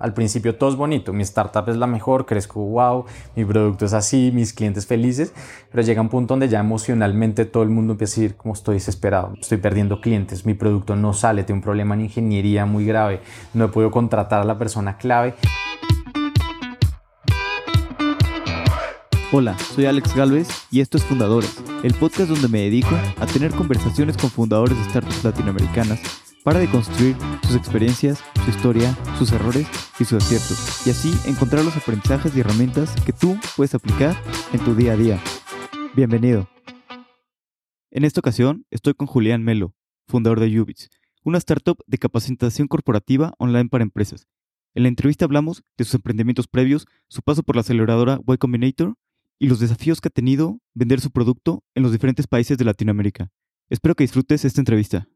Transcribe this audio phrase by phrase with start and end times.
[0.00, 3.04] al principio todo es bonito, mi startup es la mejor, crezco wow,
[3.36, 5.32] mi producto es así, mis clientes felices,
[5.70, 8.74] pero llega un punto donde ya emocionalmente todo el mundo empieza a decir como estoy
[8.74, 13.20] desesperado, estoy perdiendo clientes, mi producto no sale, tengo un problema en ingeniería muy grave,
[13.54, 15.34] no he podido contratar a la persona clave.
[19.30, 23.50] Hola, soy Alex Galvez y esto es Fundadores, el podcast donde me dedico a tener
[23.50, 29.68] conversaciones con fundadores de startups latinoamericanas para deconstruir sus experiencias, su historia, sus errores
[30.00, 34.16] y sus aciertos, y así encontrar los aprendizajes y herramientas que tú puedes aplicar
[34.54, 35.22] en tu día a día.
[35.94, 36.48] Bienvenido.
[37.90, 39.74] En esta ocasión estoy con Julián Melo,
[40.06, 40.88] fundador de Ubits,
[41.22, 44.26] una startup de capacitación corporativa online para empresas.
[44.74, 48.94] En la entrevista hablamos de sus emprendimientos previos, su paso por la aceleradora Y Combinator
[49.38, 53.28] y los desafíos que ha tenido vender su producto en los diferentes países de Latinoamérica.
[53.68, 55.08] Espero que disfrutes esta entrevista.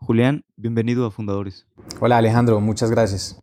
[0.00, 1.66] Julián, bienvenido a Fundadores.
[2.00, 3.42] Hola Alejandro, muchas gracias.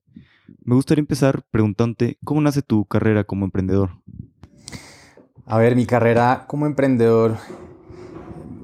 [0.63, 3.91] Me gustaría empezar preguntándote cómo nace tu carrera como emprendedor.
[5.45, 7.37] A ver, mi carrera como emprendedor,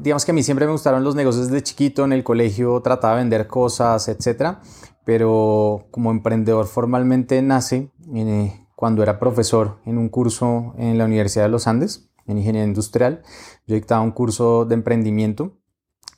[0.02, 3.16] digamos que a mí siempre me gustaron los negocios desde chiquito, en el colegio trataba
[3.16, 4.62] de vender cosas, etcétera,
[5.06, 11.44] pero como emprendedor formalmente nace eh, cuando era profesor en un curso en la Universidad
[11.44, 13.22] de los Andes, en ingeniería industrial.
[13.68, 15.61] Yo dictaba un curso de emprendimiento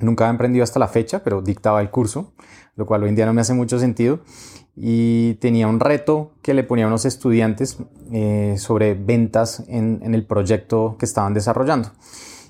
[0.03, 2.33] Nunca he emprendido hasta la fecha, pero dictaba el curso,
[2.75, 4.19] lo cual hoy en día no me hace mucho sentido.
[4.75, 7.77] Y tenía un reto que le ponía a unos estudiantes
[8.11, 11.91] eh, sobre ventas en, el proyecto que estaban desarrollando.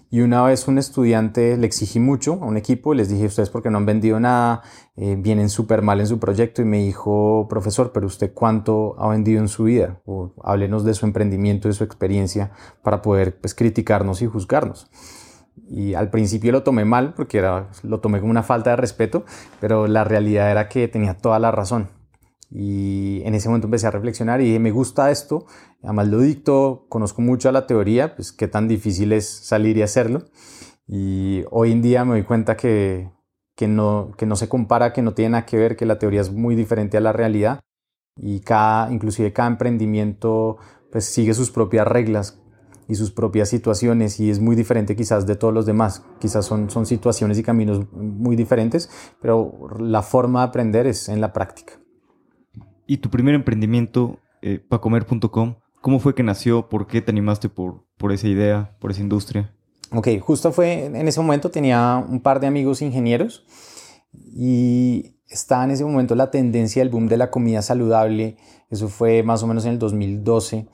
[0.10, 3.50] Y una vez un estudiante le exigí mucho a un equipo y les dije, ustedes
[3.50, 4.62] porque no han vendido nada,
[4.96, 9.10] eh, vienen súper mal en su proyecto y me dijo, profesor, pero usted cuánto ha
[9.10, 10.02] vendido en su vida?
[10.06, 12.52] O háblenos de su emprendimiento, de su experiencia
[12.84, 14.88] para poder pues, criticarnos y juzgarnos.
[15.68, 19.26] Y al principio lo tomé mal porque era, lo tomé como una falta de respeto,
[19.60, 21.90] pero la realidad era que tenía toda la razón.
[22.50, 25.48] Y en ese momento empecé a reflexionar y dije, me gusta esto,
[25.82, 29.82] además lo dicto, conozco mucho a la teoría, pues qué tan difícil es salir y
[29.82, 30.26] hacerlo.
[30.88, 33.10] Y hoy en día me doy cuenta que,
[33.56, 36.22] que, no, que no se compara, que no tiene nada que ver, que la teoría
[36.22, 37.60] es muy diferente a la realidad.
[38.16, 40.58] Y cada, inclusive cada emprendimiento
[40.92, 42.40] pues sigue sus propias reglas,
[42.94, 46.04] y sus propias situaciones y es muy diferente quizás de todos los demás.
[46.20, 48.90] Quizás son, son situaciones y caminos muy diferentes,
[49.20, 51.74] pero la forma de aprender es en la práctica.
[52.86, 56.70] ¿Y tu primer emprendimiento, eh, pacomer.com, cómo fue que nació?
[56.70, 59.52] ¿Por qué te animaste por, por esa idea, por esa industria?
[59.92, 63.44] Ok, justo fue en ese momento tenía un par de amigos ingenieros
[64.12, 68.38] y estaba en ese momento la tendencia del boom de la comida saludable.
[68.70, 70.68] Eso fue más o menos en el 2012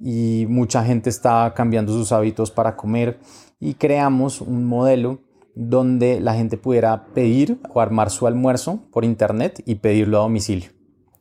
[0.00, 3.18] y mucha gente estaba cambiando sus hábitos para comer
[3.60, 5.20] y creamos un modelo
[5.54, 10.70] donde la gente pudiera pedir o armar su almuerzo por internet y pedirlo a domicilio,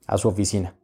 [0.07, 0.75] a su oficina.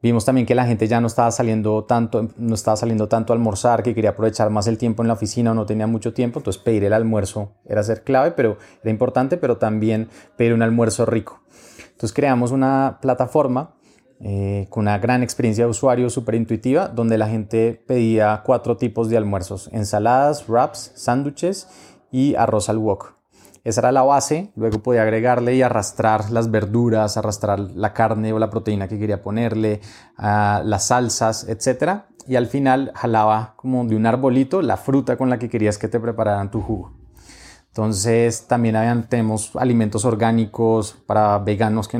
[0.00, 3.36] Vimos también que la gente ya no estaba saliendo tanto, no estaba saliendo tanto a
[3.36, 6.38] almorzar, que quería aprovechar más el tiempo en la oficina o no tenía mucho tiempo,
[6.38, 11.04] entonces pedir el almuerzo era ser clave, pero era importante, pero también pedir un almuerzo
[11.04, 11.40] rico.
[11.90, 13.74] Entonces creamos una plataforma
[14.20, 19.08] eh, con una gran experiencia de usuario súper intuitiva, donde la gente pedía cuatro tipos
[19.08, 21.68] de almuerzos, ensaladas, wraps, sándwiches
[22.10, 23.14] y arroz al wok.
[23.64, 28.38] Esa era la base, luego podía agregarle y arrastrar las verduras, arrastrar la carne o
[28.38, 29.80] la proteína que quería ponerle,
[30.16, 32.04] ah, las salsas, etc.
[32.26, 35.88] Y al final jalaba como de un arbolito la fruta con la que querías que
[35.88, 36.97] te prepararan tu jugo.
[37.78, 41.96] Entonces también habían, tenemos alimentos orgánicos para veganos, que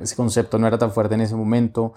[0.00, 1.92] ese concepto no era tan fuerte en ese momento.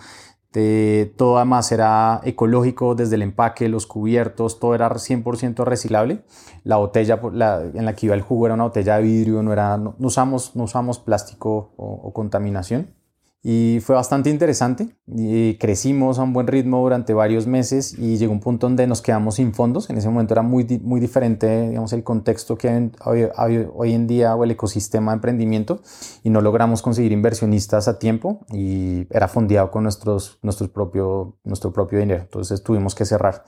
[0.52, 6.25] De, todo además era ecológico desde el empaque, los cubiertos, todo era 100% reciclable.
[6.66, 9.78] La botella en la que iba el jugo era una botella de vidrio, no, era,
[9.78, 12.88] no, usamos, no usamos plástico o contaminación.
[13.47, 14.88] Y fue bastante interesante.
[15.06, 19.03] Y crecimos a un buen ritmo durante varios meses y llegó un punto donde nos
[19.03, 19.88] quedamos sin fondos.
[19.91, 24.35] En ese momento era muy, muy diferente digamos, el contexto que hay hoy, en día
[24.35, 25.79] o el ecosistema de emprendimiento
[26.23, 31.71] y no logramos conseguir inversionistas a tiempo y era fondeado con nuestros, nuestro, propio, nuestro
[31.71, 32.24] propio dinero.
[32.24, 33.45] Entonces tuvimos que cerrar.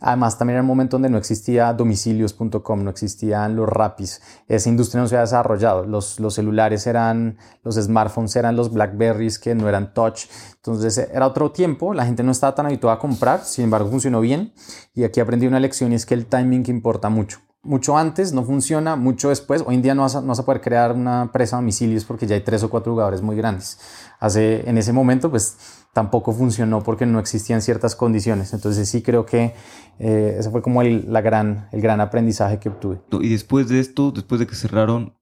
[0.00, 4.20] Además, también era un momento donde no existía domicilios.com, no existían los rapis.
[4.46, 5.84] Esa industria no se había desarrollado.
[5.84, 10.26] Los, los celulares eran, los smartphones eran los Blackberries que no eran touch.
[10.56, 14.20] Entonces era otro tiempo, la gente no estaba tan habituada a comprar, sin embargo funcionó
[14.20, 14.52] bien.
[14.94, 18.44] Y aquí aprendí una lección y es que el timing importa mucho mucho antes, no
[18.44, 19.62] funciona, mucho después.
[19.66, 22.04] Hoy en día no vas, a, no vas a poder crear una presa a domicilios
[22.04, 23.78] porque ya hay tres o cuatro jugadores muy grandes.
[24.20, 25.56] Hace, en ese momento, pues
[25.94, 28.52] tampoco funcionó porque no existían ciertas condiciones.
[28.52, 29.54] Entonces sí creo que
[29.98, 33.00] eh, ese fue como el, la gran, el gran aprendizaje que obtuve.
[33.20, 35.16] Y después de esto, después de que cerraron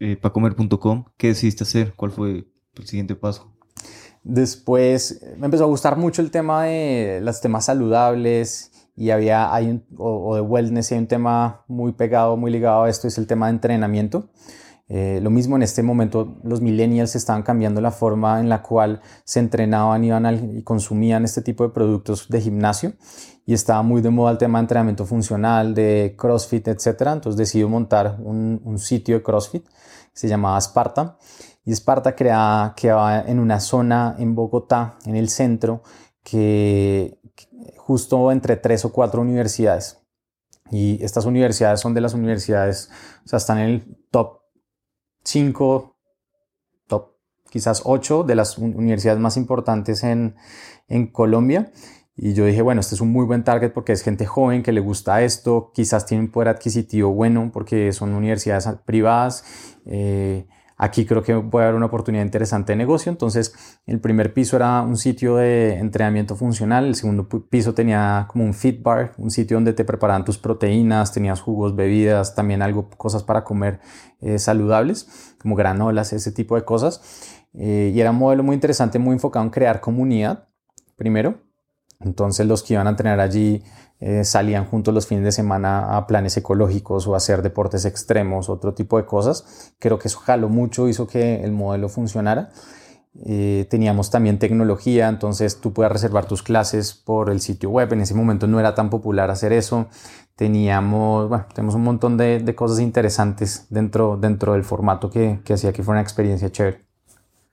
[0.00, 1.94] eh, pacomer.com, ¿qué decidiste hacer?
[1.94, 2.46] ¿Cuál fue
[2.76, 3.52] el siguiente paso?
[4.24, 9.70] Después me empezó a gustar mucho el tema de los temas saludables y había, hay
[9.70, 13.28] un, o, de wellness, hay un tema muy pegado, muy ligado a esto, es el
[13.28, 14.28] tema de entrenamiento.
[14.88, 19.00] Eh, lo mismo en este momento, los millennials estaban cambiando la forma en la cual
[19.24, 22.94] se entrenaban iban y consumían este tipo de productos de gimnasio
[23.44, 26.86] y estaba muy de moda el tema de entrenamiento funcional, de CrossFit, etc.
[27.12, 29.72] Entonces decidí montar un, un sitio de CrossFit que
[30.14, 31.18] se llamaba Sparta
[31.68, 35.82] y Sparta crea, quedaba en una zona en Bogotá, en el centro,
[36.22, 37.20] que,
[37.76, 39.98] justo entre tres o cuatro universidades.
[40.70, 42.88] Y estas universidades son de las universidades,
[43.22, 44.37] o sea, están en el top
[45.24, 45.96] 5,
[46.86, 47.14] top
[47.50, 50.36] quizás 8 de las universidades más importantes en,
[50.88, 51.72] en Colombia.
[52.20, 54.72] Y yo dije, bueno, este es un muy buen target porque es gente joven que
[54.72, 59.44] le gusta esto, quizás tiene un poder adquisitivo bueno porque son universidades privadas.
[59.86, 60.48] Eh,
[60.80, 63.10] Aquí creo que puede haber una oportunidad interesante de negocio.
[63.10, 63.52] Entonces,
[63.84, 66.86] el primer piso era un sitio de entrenamiento funcional.
[66.86, 71.12] El segundo piso tenía como un fit bar, un sitio donde te preparaban tus proteínas,
[71.12, 73.80] tenías jugos, bebidas, también algo, cosas para comer
[74.20, 77.00] eh, saludables, como granolas, ese tipo de cosas.
[77.54, 80.48] Eh, y era un modelo muy interesante, muy enfocado en crear comunidad,
[80.94, 81.47] primero.
[82.00, 83.62] Entonces, los que iban a entrenar allí
[84.00, 88.48] eh, salían juntos los fines de semana a planes ecológicos o a hacer deportes extremos,
[88.48, 89.74] otro tipo de cosas.
[89.78, 92.50] Creo que eso jaló mucho, hizo que el modelo funcionara.
[93.26, 97.92] Eh, teníamos también tecnología, entonces tú puedes reservar tus clases por el sitio web.
[97.92, 99.88] En ese momento no era tan popular hacer eso.
[100.36, 105.54] Teníamos, bueno, tenemos un montón de, de cosas interesantes dentro, dentro del formato que, que
[105.54, 106.87] hacía que fuera una experiencia chévere.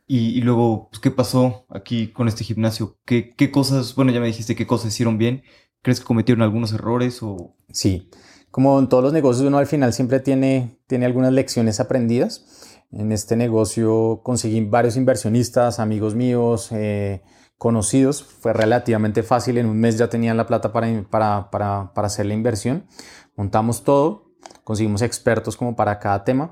[0.08, 3.00] Y, luego, pues, ¿qué pasó aquí con este gimnasio?
[3.06, 5.42] ¿Qué, ¿Qué cosas, bueno, ya me dijiste qué cosas hicieron bien,
[5.86, 7.22] ¿Crees que cometieron algunos errores?
[7.22, 7.54] O...
[7.72, 8.10] Sí,
[8.50, 12.80] como en todos los negocios uno al final siempre tiene, tiene algunas lecciones aprendidas.
[12.92, 17.22] En este negocio conseguí varios inversionistas, amigos míos, eh,
[17.60, 18.24] conocidos.
[18.24, 22.26] Fue relativamente fácil, en un mes ya tenían la plata para, para, para, para hacer
[22.26, 22.88] la inversión.
[23.36, 24.32] Montamos todo,
[24.64, 26.52] conseguimos expertos como para cada tema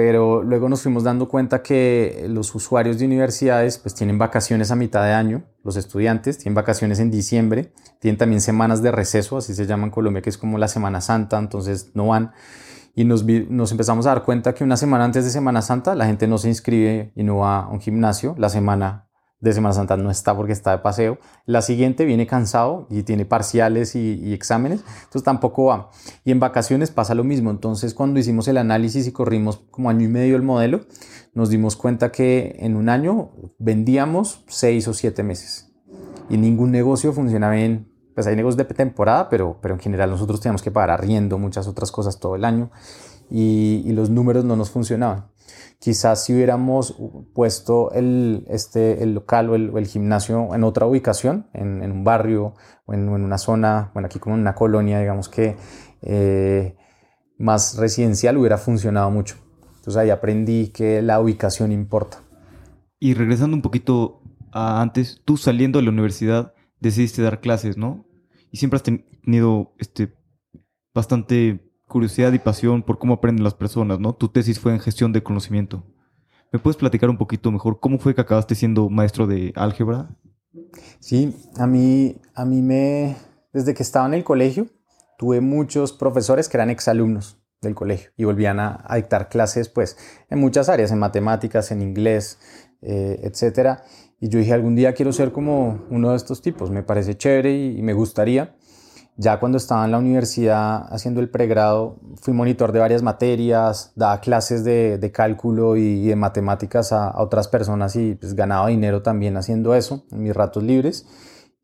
[0.00, 4.76] pero luego nos fuimos dando cuenta que los usuarios de universidades pues tienen vacaciones a
[4.76, 9.56] mitad de año, los estudiantes tienen vacaciones en diciembre, tienen también semanas de receso, así
[9.56, 12.30] se llama en Colombia, que es como la Semana Santa, entonces no van.
[12.94, 16.06] Y nos, nos empezamos a dar cuenta que una semana antes de Semana Santa la
[16.06, 19.07] gente no se inscribe y no va a un gimnasio, la semana
[19.40, 21.18] de Semana Santa no está porque está de paseo.
[21.46, 25.90] La siguiente viene cansado y tiene parciales y, exámenes, entonces tampoco va.
[26.24, 27.50] Y en vacaciones pasa lo mismo.
[27.50, 30.80] Entonces cuando hicimos el análisis y corrimos como año y medio el modelo,
[31.34, 35.72] nos dimos cuenta que en un año vendíamos seis o siete meses.
[36.28, 37.92] Y ningún negocio funciona bien.
[38.14, 41.68] Pues hay negocios de temporada, pero, pero en general nosotros teníamos que pagar arriendo, muchas
[41.68, 42.70] otras cosas todo el año.
[43.30, 45.26] Y, y los números no nos funcionaban.
[45.80, 46.96] Quizás si hubiéramos
[47.34, 52.54] puesto el, este, el local o el, gimnasio en otra ubicación, en, un barrio
[52.84, 55.56] o en, una zona, bueno, aquí como en una colonia, digamos que
[56.02, 56.76] eh,
[57.38, 59.36] más residencial, hubiera funcionado mucho.
[59.76, 62.22] Entonces ahí aprendí que la ubicación importa.
[62.98, 64.20] Y regresando un poquito
[64.50, 68.04] a antes, tú saliendo de la universidad decidiste dar clases, ¿no?
[68.50, 70.12] Y siempre has tenido este,
[70.92, 74.14] bastante curiosidad y pasión por cómo aprenden las personas, ¿no?
[74.14, 75.84] Tu tesis fue en gestión de conocimiento.
[76.52, 80.16] ¿Me puedes platicar un poquito mejor cómo fue que acabaste siendo maestro de álgebra?
[81.00, 83.16] Sí, a mí, a mí me,
[83.52, 84.68] desde que estaba en el colegio,
[85.18, 89.96] tuve muchos profesores que eran exalumnos del colegio y volvían a, dictar clases, pues,
[90.30, 92.38] en muchas áreas, en matemáticas, en inglés,
[92.82, 93.82] eh, etcétera.
[94.20, 97.54] Y yo dije, algún día quiero ser como uno de estos tipos, me parece chévere
[97.56, 98.56] y me gustaría.
[99.20, 104.20] Ya cuando estaba en la universidad haciendo el pregrado, fui monitor de varias materias, daba
[104.20, 109.74] clases de, cálculo y, de matemáticas a, otras personas y pues ganaba dinero también haciendo
[109.74, 111.04] eso en mis ratos libres.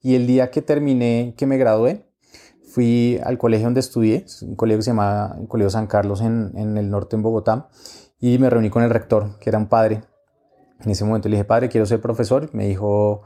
[0.00, 2.04] Y el día que terminé, que me gradué,
[2.64, 6.76] fui al colegio donde estudié, un colegio que se llama Colegio San Carlos en, en
[6.76, 7.68] el norte en Bogotá,
[8.18, 10.02] y me reuní con el rector, que era un padre.
[10.80, 12.50] En ese momento le dije, padre, quiero ser profesor.
[12.52, 13.22] Me dijo,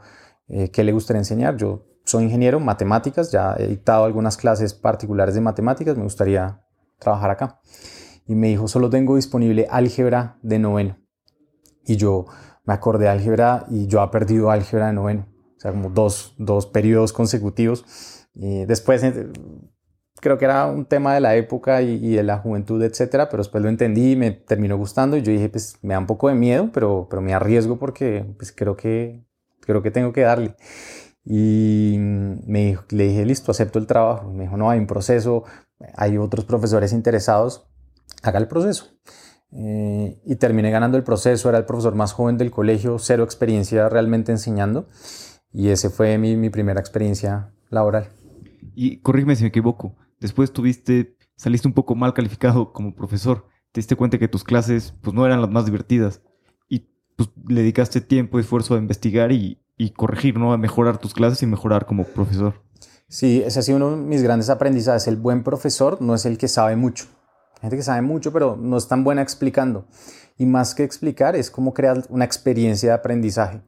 [0.47, 1.57] eh, ¿qué le gustaría enseñar?
[1.57, 6.59] Yo soy ingeniero, matemáticas, ya he dictado algunas clases particulares de matemáticas, me gustaría
[6.97, 7.61] trabajar acá.
[8.25, 10.97] Y me dijo, solo tengo disponible álgebra de noveno.
[11.85, 12.25] Y yo
[12.65, 15.27] me acordé de álgebra y yo he perdido álgebra de noveno.
[15.57, 17.85] O sea, como dos, dos periodos consecutivos.
[18.33, 19.31] Y después eh,
[20.19, 23.61] creo que era un tema de la época y, de la juventud, etcétera, pero después
[23.61, 26.33] lo entendí y me terminó gustando y yo dije, pues me da un poco de
[26.33, 29.23] miedo, pero, pero me arriesgo porque pues creo que,
[29.61, 30.55] creo que tengo que darle.
[31.25, 34.31] Y me le dije, listo, acepto el trabajo.
[34.31, 35.43] Me dijo, no, hay un proceso,
[35.95, 37.67] hay otros profesores interesados,
[38.23, 38.87] haga el proceso.
[39.51, 43.89] eh, y terminé ganando el proceso, era el profesor más joven del colegio, cero experiencia
[43.89, 44.87] realmente enseñando
[45.51, 48.09] y ese fue mi, mi primera experiencia laboral.
[48.75, 53.79] Y corrígeme si me equivoco, después tuviste, saliste un poco mal calificado como profesor, te
[53.79, 56.21] diste cuenta que tus clases pues no eran las más divertidas
[56.67, 60.55] y pues le dedicaste tiempo y esfuerzo a investigar y, y corregir, ¿no?
[60.57, 62.61] Mejorar tus clases y mejorar como profesor.
[63.07, 65.07] Sí, ese ha sido uno de mis grandes aprendizajes.
[65.07, 67.05] El buen profesor no es el que sabe mucho.
[67.55, 69.87] Hay gente que sabe mucho, pero no es tan buena explicando.
[70.37, 73.61] Y más que explicar, es cómo crear una experiencia de aprendizaje.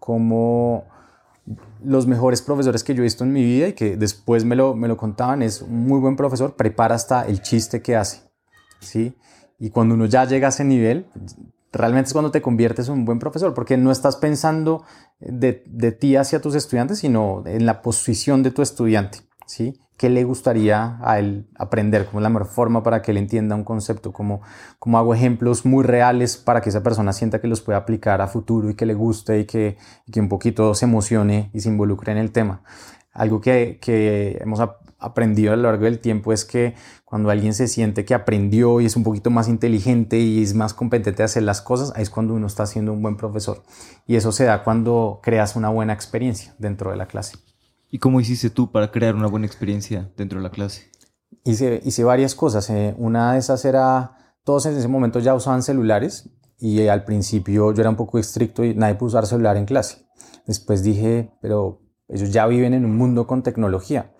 [0.00, 0.86] Como
[1.84, 4.74] los mejores profesores que yo he visto en mi vida y que después me lo,
[4.74, 8.22] me lo contaban, es un muy buen profesor, prepara hasta el chiste que hace.
[8.80, 9.16] ¿sí?
[9.60, 11.06] Y cuando uno ya llega a ese nivel,
[11.74, 14.84] realmente es cuando te conviertes en un buen profesor, porque no estás pensando
[15.20, 19.20] de, de ti hacia tus estudiantes, sino en la posición de tu estudiante.
[19.46, 19.80] ¿sí?
[19.96, 22.06] ¿Qué le gustaría a él aprender?
[22.06, 24.12] ¿Cómo es la mejor forma para que él entienda un concepto?
[24.12, 24.42] ¿Cómo,
[24.78, 28.26] cómo hago ejemplos muy reales para que esa persona sienta que los puede aplicar a
[28.26, 29.76] futuro y que le guste y que,
[30.10, 32.62] que un poquito se emocione y se involucre en el tema?
[33.12, 34.60] Algo que, que hemos
[35.04, 38.86] aprendido a lo largo del tiempo es que cuando alguien se siente que aprendió y
[38.86, 42.10] es un poquito más inteligente y es más competente a hacer las cosas, ahí es
[42.10, 43.62] cuando uno está siendo un buen profesor.
[44.06, 47.38] Y eso se da cuando creas una buena experiencia dentro de la clase.
[47.90, 50.90] ¿Y cómo hiciste tú para crear una buena experiencia dentro de la clase?
[51.44, 52.68] Hice, hice varias cosas.
[52.70, 57.04] Eh, una de esas era, todos en ese momento ya usaban celulares y eh, al
[57.04, 60.06] principio yo era un poco estricto y nadie pudo usar celular en clase.
[60.46, 64.12] Después dije, pero ellos ya viven en un mundo con tecnología.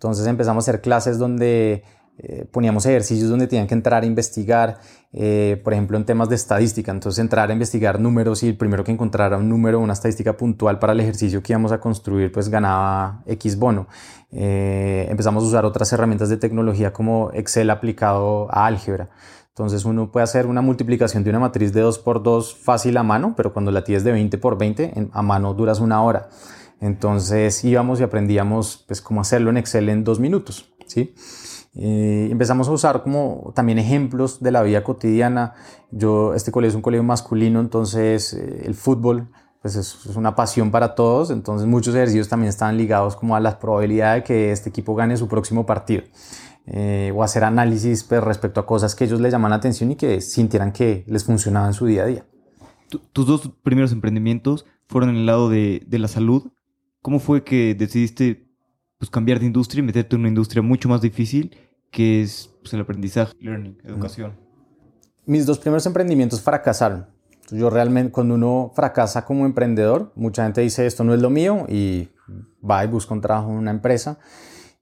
[0.00, 1.84] Entonces empezamos a hacer clases donde
[2.16, 4.78] eh, poníamos ejercicios donde tenían que entrar a investigar,
[5.12, 6.90] eh, por ejemplo, en temas de estadística.
[6.90, 10.78] Entonces, entrar a investigar números y el primero que encontrara un número, una estadística puntual
[10.78, 13.88] para el ejercicio que íbamos a construir, pues ganaba X bono.
[14.32, 19.10] Eh, empezamos a usar otras herramientas de tecnología como Excel aplicado a álgebra.
[19.48, 23.02] Entonces, uno puede hacer una multiplicación de una matriz de 2 por 2 fácil a
[23.02, 26.30] mano, pero cuando la tienes de 20 por 20, a mano duras una hora.
[26.80, 30.72] Entonces, íbamos y aprendíamos pues, cómo hacerlo en Excel en dos minutos.
[30.86, 31.14] ¿sí?
[31.74, 35.54] Eh, empezamos a usar como también ejemplos de la vida cotidiana.
[35.90, 39.28] Yo, este colegio es un colegio masculino, entonces eh, el fútbol
[39.62, 43.58] pues es, una pasión para todos, entonces muchos ejercicios también están ligados como a la
[43.58, 46.02] probabilidad de que este equipo gane su próximo partido.
[46.66, 49.96] Eh, o hacer análisis pues, respecto a cosas que ellos les llaman la atención y
[49.96, 52.26] que sintieran que les funcionaba en su día a día.
[53.12, 56.50] tus dos primeros emprendimientos fueron en el lado de, de la salud.
[57.02, 58.50] ¿Cómo fue que decidiste
[58.98, 61.56] pues, cambiar de industria y meterte en una industria mucho más difícil
[61.90, 64.34] que es pues, el aprendizaje, learning, educación.
[65.26, 67.06] Mis dos primeros emprendimientos fracasaron.
[67.50, 71.66] Yo realmente, cuando uno fracasa como emprendedor, mucha gente dice esto no es lo mío
[71.68, 72.10] y
[72.68, 74.18] va y busca un trabajo en una empresa.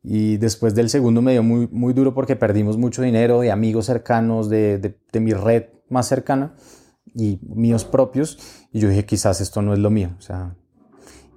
[0.03, 3.87] Y después del segundo me dio muy, muy duro porque perdimos mucho dinero de amigos
[3.87, 6.55] cercanos, de, de, de mi red más cercana
[7.15, 8.39] y míos propios.
[8.73, 10.11] Y yo dije, quizás esto no es lo mío.
[10.19, 10.55] O sea,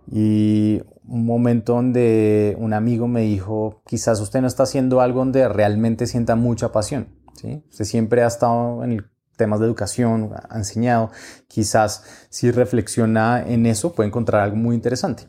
[0.09, 5.47] y un momento donde un amigo me dijo, quizás usted no está haciendo algo donde
[5.49, 7.09] realmente sienta mucha pasión.
[7.35, 7.63] ¿sí?
[7.69, 9.05] Usted siempre ha estado en
[9.35, 11.11] temas de educación, ha enseñado.
[11.47, 15.27] Quizás si reflexiona en eso puede encontrar algo muy interesante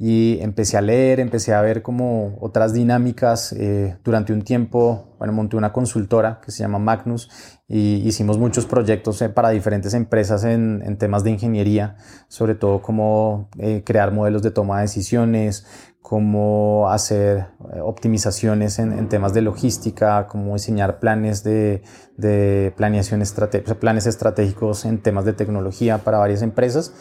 [0.00, 3.52] y empecé a leer, empecé a ver como otras dinámicas.
[3.52, 7.28] Eh, durante un tiempo, bueno, monté una consultora que se llama Magnus
[7.66, 11.96] y hicimos muchos proyectos eh, para diferentes empresas en, en, temas de ingeniería,
[12.28, 15.66] sobre todo cómo eh, crear modelos de toma de decisiones,
[16.00, 17.48] cómo hacer
[17.82, 21.82] optimizaciones en, en, temas de logística, cómo diseñar planes de,
[22.16, 26.94] de planeación estratégica, planes estratégicos en temas de tecnología para varias empresas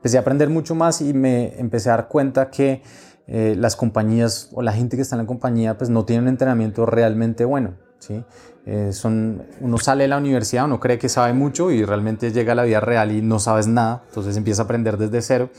[0.00, 2.82] empecé a aprender mucho más y me empecé a dar cuenta que
[3.26, 6.28] eh, las compañías o la gente que está en la compañía pues no tiene un
[6.28, 7.74] entrenamiento realmente bueno.
[7.98, 8.24] ¿sí?
[8.64, 12.52] Eh, son, uno sale de la universidad, uno cree que sabe mucho y realmente llega
[12.52, 15.50] a la vida real y no sabes nada, entonces empieza a aprender desde cero,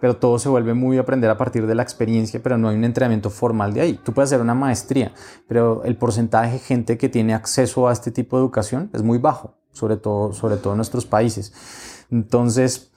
[0.00, 2.84] pero todo se vuelve muy aprender a partir de la experiencia, pero no hay un
[2.84, 4.00] entrenamiento formal de ahí.
[4.02, 5.12] Tú puedes hacer una maestría,
[5.46, 9.18] pero el porcentaje de gente que tiene acceso a este tipo de educación es muy
[9.18, 11.52] bajo, sobre todo, sobre todo en nuestros países.
[12.10, 12.89] Entonces,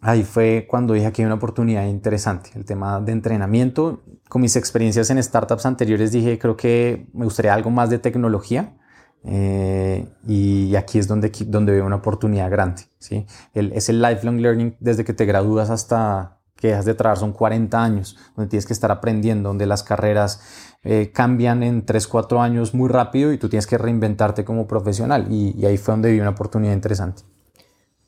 [0.00, 4.02] ahí fue cuando dije que hay una oportunidad interesante, el tema de entrenamiento.
[4.28, 8.76] Con mis experiencias en startups anteriores dije, creo que me gustaría algo más de tecnología.
[9.22, 12.84] Eh, y aquí es donde, donde veo una oportunidad grande.
[12.98, 13.26] ¿sí?
[13.52, 17.82] Es el lifelong learning desde que te gradúas hasta que dejas de trabajar, son 40
[17.82, 20.42] años, donde tienes que estar aprendiendo, donde las carreras
[20.82, 25.26] eh, cambian en 3, 4 años muy rápido y tú tienes que reinventarte como profesional.
[25.30, 27.22] Y, y ahí fue donde vi una oportunidad interesante.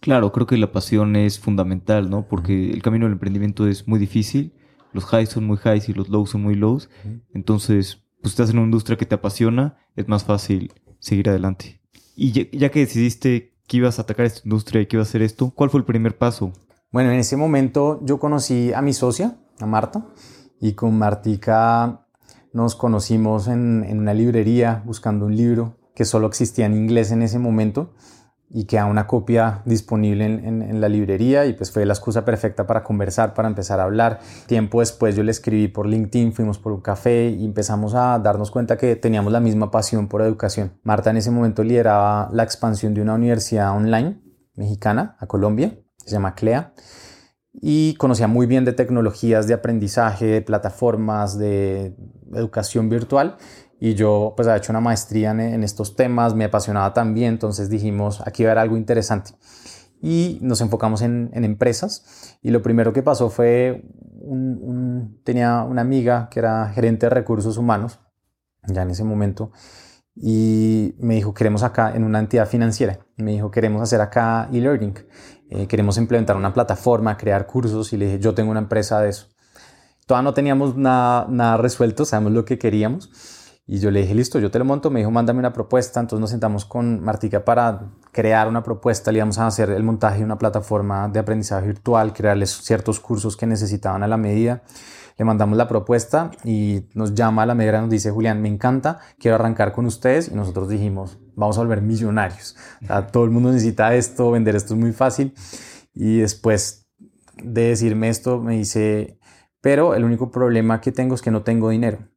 [0.02, 2.26] Claro, creo que la pasión es fundamental, ¿no?
[2.26, 4.52] Porque el camino del emprendimiento es muy difícil,
[4.92, 6.90] los highs son muy highs y los lows son muy lows.
[7.32, 11.80] Entonces, pues estás en una industria que te apasiona, es más fácil seguir adelante.
[12.16, 15.22] Y ya, que decidiste que ibas a atacar esta industria y que ibas a hacer
[15.22, 16.52] esto, ¿cuál fue el primer paso?
[16.90, 20.04] Bueno, en ese momento yo conocí a mi socia, a Marta,
[20.60, 22.08] y con Martica
[22.52, 27.22] nos conocimos en, en una librería buscando un libro que solo existía en inglés en
[27.22, 27.94] ese momento
[28.54, 32.82] y queda una copia disponible en, la librería y pues fue la excusa perfecta para
[32.82, 34.20] conversar, para empezar a hablar.
[34.46, 38.50] Tiempo después yo le escribí por LinkedIn, fuimos por un café y empezamos a darnos
[38.50, 40.78] cuenta que teníamos la misma pasión por educación.
[40.82, 44.20] Marta en ese momento lideraba la expansión de una universidad online
[44.54, 46.74] mexicana a Colombia, se llama CLEA,
[47.54, 51.96] y conocía muy bien de tecnologías de aprendizaje, de plataformas, de
[52.34, 53.36] educación virtual
[53.84, 58.22] y yo pues había hecho una maestría en, estos temas, me apasionaba también, entonces dijimos,
[58.24, 59.32] aquí va a haber algo interesante.
[60.00, 63.84] Y nos enfocamos en, empresas y lo primero que pasó fue,
[65.24, 67.98] tenía una amiga que era gerente de recursos humanos,
[68.68, 69.50] ya en ese momento,
[70.14, 74.94] y me dijo, queremos acá en una entidad financiera, me dijo, queremos hacer acá e-learning,
[75.50, 79.08] eh, queremos implementar una plataforma, crear cursos y le dije, yo tengo una empresa de
[79.08, 79.26] eso.
[80.06, 83.10] Todavía no teníamos nada, nada resuelto, sabemos lo que queríamos
[83.64, 84.90] y yo le dije, listo, yo te lo monto.
[84.90, 86.00] Me dijo, mándame una propuesta.
[86.00, 89.12] Entonces nos sentamos con Martica para crear una propuesta.
[89.12, 93.36] Le íbamos a hacer el montaje de una plataforma de aprendizaje virtual, crearles ciertos cursos
[93.36, 94.62] que necesitaban a la medida.
[95.16, 98.98] Le mandamos la propuesta y nos llama a la medida nos dice, Julián, me encanta,
[99.18, 100.28] quiero arrancar con ustedes.
[100.28, 102.56] Y nosotros dijimos, vamos a volver millonarios.
[103.12, 105.34] todo el mundo necesita esto, vender esto es muy fácil.
[105.94, 106.88] Y después
[107.42, 109.20] de decirme esto, me dice,
[109.60, 112.11] pero el único problema que tengo es que no tengo dinero.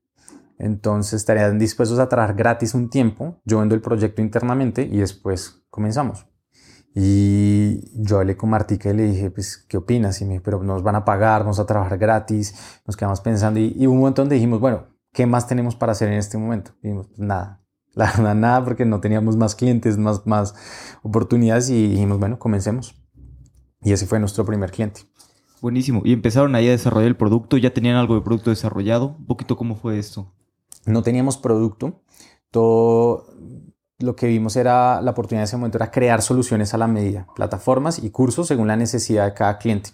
[0.58, 5.66] Entonces estarían dispuestos a trabajar gratis un tiempo, yo vendo el proyecto internamente y después
[5.70, 6.28] comenzamos.
[6.98, 10.22] Y yo hablé con Martica y le dije, pues, ¿qué opinas?
[10.22, 12.56] Y me dijo, pero nos van a pagar, vamos a trabajar gratis.
[12.88, 16.08] Nos quedamos pensando y, y un montón de dijimos, bueno, ¿qué más tenemos para hacer
[16.08, 16.72] en este momento?
[16.82, 17.62] Dijimos, pues, nada,
[17.94, 20.56] la verdad, nada, porque no teníamos más clientes, más, más
[21.04, 22.96] oportunidades y dijimos, bueno, comencemos.
[23.82, 25.02] Y ese fue nuestro primer cliente.
[25.62, 26.02] Buenísimo.
[26.06, 29.18] Y empezaron ahí a desarrollar el producto, ya tenían algo de producto desarrollado.
[29.20, 30.35] Un poquito cómo fue esto
[30.86, 32.02] no teníamos producto,
[32.52, 33.28] todo
[34.00, 37.28] lo que vimos era la oportunidad en ese momento era crear soluciones a la medida,
[37.36, 39.92] plataformas y cursos según la necesidad de cada cliente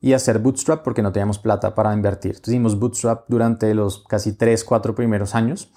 [0.00, 2.32] y hacer bootstrap porque no teníamos plata para invertir.
[2.32, 5.72] Entonces hicimos bootstrap durante los casi 3, 4 primeros años.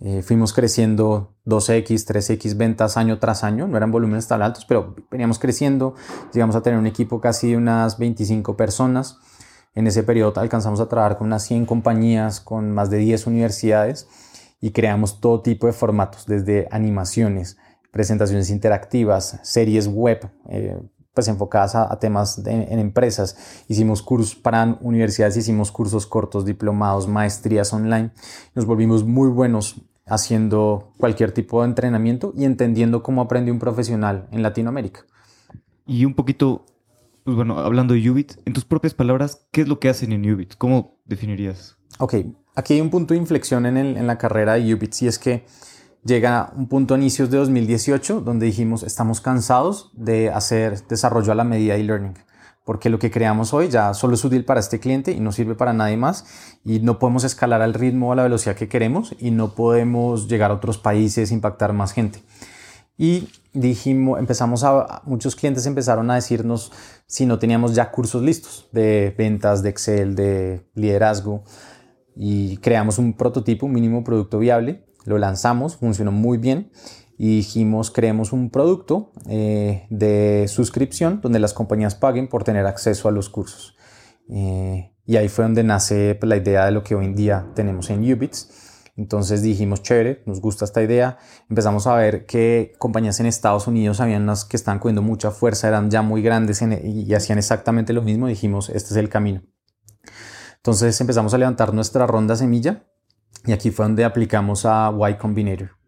[0.00, 4.96] Eh, fuimos creciendo 2X, 3X ventas año tras año, no eran volúmenes tan altos, pero
[5.10, 5.94] veníamos creciendo,
[6.32, 9.18] llegamos a tener un equipo casi de unas 25 personas
[9.74, 14.08] en ese periodo alcanzamos a trabajar con unas 100 compañías, con más de 10 universidades
[14.60, 17.56] y creamos todo tipo de formatos, desde animaciones,
[17.90, 20.78] presentaciones interactivas, series web, eh,
[21.14, 23.64] pues enfocadas a, temas en empresas.
[23.68, 28.12] Hicimos cursos para universidades, hicimos cursos cortos, diplomados, maestrías online.
[28.54, 34.28] Nos volvimos muy buenos haciendo cualquier tipo de entrenamiento y entendiendo cómo aprende un profesional
[34.30, 35.04] en Latinoamérica.
[35.86, 36.64] Y un poquito
[37.24, 40.30] pues bueno, hablando de Ubit, en tus propias palabras, ¿qué es lo que hacen en
[40.32, 40.54] Ubit?
[40.56, 41.76] ¿Cómo definirías?
[41.98, 42.14] Ok,
[42.54, 45.44] aquí hay un punto de inflexión en, en la carrera de Ubit, y es que
[46.04, 51.34] llega un punto a inicios de 2018 donde dijimos, estamos cansados de hacer desarrollo a
[51.34, 52.14] la medida e-learning
[52.70, 55.56] porque lo que creamos hoy ya solo es útil para este cliente y no sirve
[55.56, 59.14] para nadie más y no podemos escalar al ritmo o a la velocidad que queremos
[59.18, 62.22] y no podemos llegar a otros países, impactar más gente.
[63.02, 66.70] Y dijimos, empezamos a, muchos clientes empezaron a decirnos
[67.06, 71.42] si no teníamos ya cursos listos de ventas, de Excel, de liderazgo.
[72.14, 76.72] Y creamos un prototipo, un mínimo producto viable, lo lanzamos, funcionó muy bien.
[77.16, 83.08] Y dijimos creemos un producto eh, de suscripción donde las compañías paguen por tener acceso
[83.08, 83.78] a los cursos.
[84.28, 87.46] Eh, y ahí fue donde nace pues, la idea de lo que hoy en día
[87.54, 88.69] tenemos en Ubits
[89.00, 91.16] entonces dijimos, chévere, nos gusta esta idea.
[91.48, 95.68] Empezamos a ver que compañías en Estados Unidos habían unas que estaban cogiendo mucha fuerza,
[95.68, 98.26] eran ya muy grandes y hacían exactamente lo mismo.
[98.26, 99.40] Dijimos, este es el camino.
[100.56, 102.84] Entonces empezamos a levantar nuestra ronda semilla
[103.46, 105.79] y aquí fue donde aplicamos a Y Combinator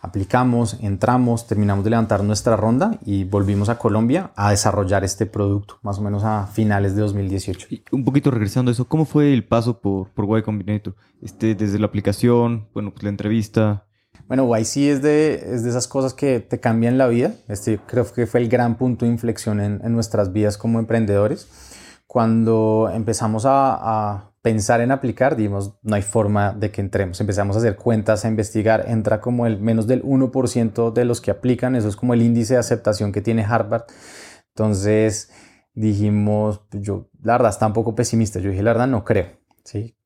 [0.00, 5.78] aplicamos, entramos, terminamos de levantar nuestra ronda y volvimos a Colombia a desarrollar este producto,
[5.82, 7.66] más o menos a finales de 2018.
[7.70, 10.94] Y un poquito regresando a eso, ¿cómo fue el paso por, por Y Combinator?
[11.22, 13.86] Este, desde la aplicación, bueno, pues la entrevista.
[14.26, 17.34] Bueno, Y sí es de, es de esas cosas que te cambian la vida.
[17.48, 21.48] Este creo que fue el gran punto de inflexión en, en nuestras vidas como emprendedores.
[22.12, 23.76] Cuando empezamos a,
[24.14, 27.20] a pensar en aplicar, dijimos, no hay forma de que entremos.
[27.20, 31.30] Empezamos a hacer cuentas, a investigar, entra como el menos del 1% de los que
[31.30, 33.84] aplican, eso es como el índice de aceptación que tiene Harvard.
[34.48, 35.30] Entonces
[35.72, 39.26] dijimos, yo la verdad está un poco pesimista, yo dije, la verdad no creo,
[39.62, 39.96] ¿sí?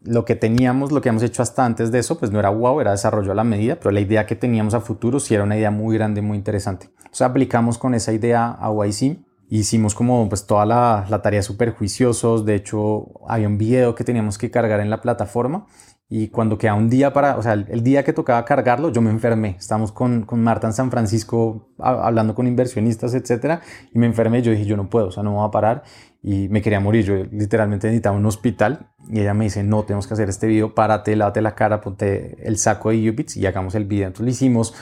[0.00, 2.80] lo que teníamos, lo que hemos hecho hasta antes de eso, pues no era wow,
[2.80, 5.56] era desarrollo a la medida, pero la idea que teníamos a futuro sí era una
[5.56, 6.88] idea muy grande, muy interesante.
[7.10, 9.18] Sea, aplicamos con esa idea a YC.
[9.48, 14.04] Hicimos como pues toda la, la tarea super juiciosos, de hecho había un video que
[14.04, 15.66] teníamos que cargar en la plataforma
[16.08, 19.10] y cuando queda un día para, o sea, el, día que tocaba cargarlo, yo me
[19.10, 19.56] enfermé.
[19.58, 23.60] Estamos con, con Marta en San Francisco hablando con inversionistas, etcétera,
[23.92, 24.40] y me enfermé.
[24.40, 25.82] Yo dije, yo no puedo, o sea, no voy a parar.
[26.22, 27.04] Y me quería morir.
[27.04, 28.88] Yo literalmente necesitaba un hospital.
[29.08, 32.36] Y ella me dice, no, tenemos que hacer este video, párate, lávate la cara, ponte
[32.46, 34.06] el saco de Ubits y hagamos el video.
[34.06, 34.74] Entonces lo hicimos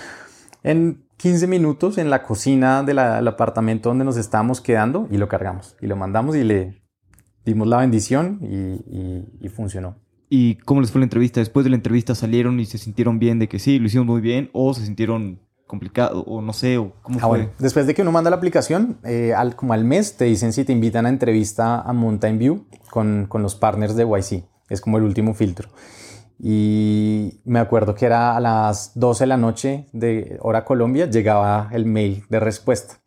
[0.62, 5.76] en 15 minutos en la cocina del apartamento donde nos estábamos quedando y lo cargamos.
[5.80, 6.82] Y lo mandamos y le
[7.44, 9.96] dimos la bendición y, y funcionó.
[10.28, 11.40] ¿Y cómo les fue la entrevista?
[11.40, 14.20] Después de la entrevista salieron y se sintieron bien de que sí, lo hicieron muy
[14.20, 17.50] bien o se sintieron complicado o no sé, o cómo ah, fue.
[17.58, 20.64] después de que uno manda la aplicación, eh, al, como al mes te dicen si
[20.64, 24.44] te invitan a entrevista a Mountain View con, con los partners de YC.
[24.68, 25.68] Es como el último filtro.
[26.46, 31.70] Y me acuerdo que era a las 12 de la noche de hora Colombia, llegaba
[31.72, 33.00] el mail de respuesta.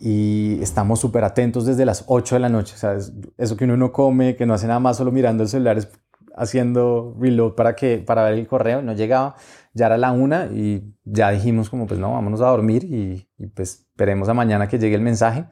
[0.00, 2.74] Y estamos súper atentos desde las 8 de la noche.
[2.74, 2.96] O sea,
[3.36, 5.90] eso que uno no come, que no hace nada más solo mirando el celular, es
[6.34, 9.36] haciendo reload para, que, para ver el correo, no llegaba,
[9.74, 13.88] ya era la una y ya dijimos como pues no, vámonos a dormir y, pues
[13.90, 15.44] esperemos a mañana que llegue el mensaje.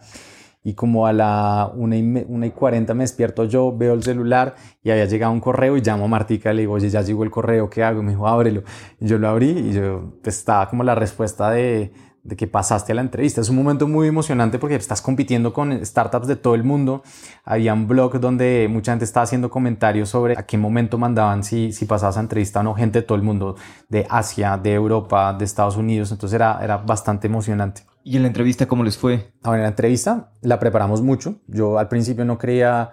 [0.62, 4.55] Y como a la una y, una y 40 me despierto yo, veo el celular
[4.83, 7.31] y había llegado un correo y llamo a Martica, le digo, oye, ya llegó el
[7.31, 8.03] correo, ¿qué hago?
[8.03, 8.62] me dijo, ábrelo.
[9.01, 12.92] Y yo lo abrí y yo pues, estaba como la respuesta de, de que pasaste
[12.92, 13.40] a la entrevista.
[13.40, 17.02] Es un momento muy emocionante porque estás compitiendo con startups de todo el mundo.
[17.44, 21.72] Había un blog donde mucha gente estaba haciendo comentarios sobre a qué momento mandaban si,
[21.72, 23.56] si pasabas a entrevista o no, gente de todo el mundo,
[23.88, 26.12] de Asia, de Europa, de Estados Unidos.
[26.12, 27.83] Entonces era, era bastante emocionante.
[28.02, 29.33] ¿Y en la entrevista cómo les fue?
[29.42, 31.37] Ahora, en la entrevista la preparamos mucho.
[31.46, 32.92] Yo al principio no creía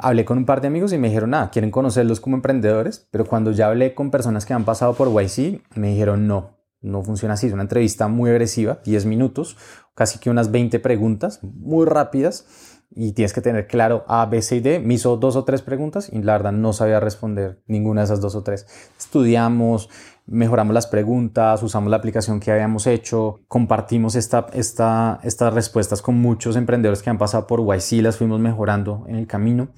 [0.00, 3.24] hablé con un par de amigos y me dijeron, nada, quieren conocerlos como emprendedores, pero
[3.24, 7.34] cuando ya hablé con personas que han pasado por YC, me dijeron, no, no funciona
[7.34, 9.56] así, es una entrevista muy agresiva, 10 minutos,
[9.94, 12.46] casi que unas 20 preguntas, muy rápidas,
[12.92, 14.80] y tienes que tener claro A, B, C y D.
[14.80, 18.20] Me hizo dos o tres preguntas y la verdad no sabía responder ninguna de esas
[18.20, 18.66] dos o tres.
[18.98, 19.88] Estudiamos,
[20.26, 26.16] mejoramos las preguntas, usamos la aplicación que habíamos hecho, compartimos esta, esta, estas respuestas con
[26.16, 29.68] muchos emprendedores que han pasado por YC, las fuimos mejorando en el camino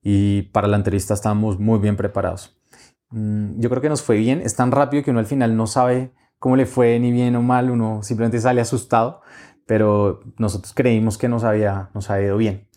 [0.00, 2.56] y para la entrevista estábamos muy bien preparados.
[3.10, 5.66] Mm, yo creo que nos fue bien, es tan rápido que uno al final no
[5.66, 9.22] sabe cómo le fue, ni bien o mal, uno simplemente sale asustado,
[9.66, 12.68] pero nosotros creímos que nos había, nos había ido bien.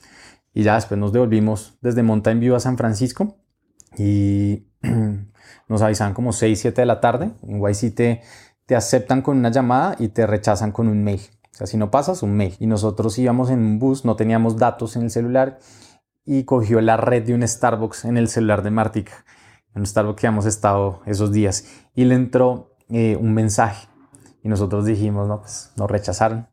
[0.53, 3.37] Y ya después nos devolvimos desde Mountain View a San Francisco
[3.97, 4.67] y
[5.67, 7.31] nos avisaban como 6, 7 de la tarde.
[7.43, 8.21] En YC te,
[8.65, 11.21] te aceptan con una llamada y te rechazan con un mail.
[11.53, 12.55] O sea, si no pasas, un mail.
[12.59, 15.59] Y nosotros íbamos en un bus, no teníamos datos en el celular
[16.25, 19.25] y cogió la red de un Starbucks en el celular de Martica,
[19.73, 21.65] en un Starbucks que hemos estado esos días.
[21.95, 23.87] Y le entró eh, un mensaje.
[24.43, 26.47] Y nosotros dijimos, no, pues nos rechazaron.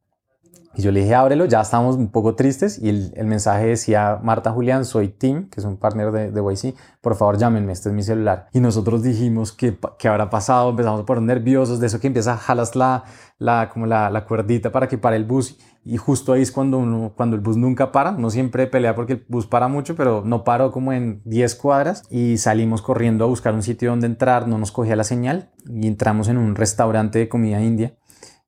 [0.77, 2.81] Y yo le dije, ábrelo, ya estábamos un poco tristes.
[2.83, 6.41] Y el, el mensaje decía, Marta Julián, soy Tim, que es un partner de, de
[6.41, 8.49] YC, por favor llámenme, este es mi celular.
[8.53, 10.71] Y nosotros dijimos, ¿qué, qué habrá pasado?
[10.71, 13.05] Empezamos a poner nerviosos, de eso que empieza jalas la,
[13.39, 15.57] la, como la, la cuerdita para que pare el bus.
[15.85, 18.13] Y justo ahí es cuando, cuando el bus nunca para.
[18.13, 22.03] No siempre pelea porque el bus para mucho, pero no paró como en 10 cuadras.
[22.11, 24.49] Y salimos corriendo a buscar un sitio donde entrar.
[24.49, 25.51] No nos cogía la señal.
[25.69, 27.97] Y entramos en un restaurante de comida india.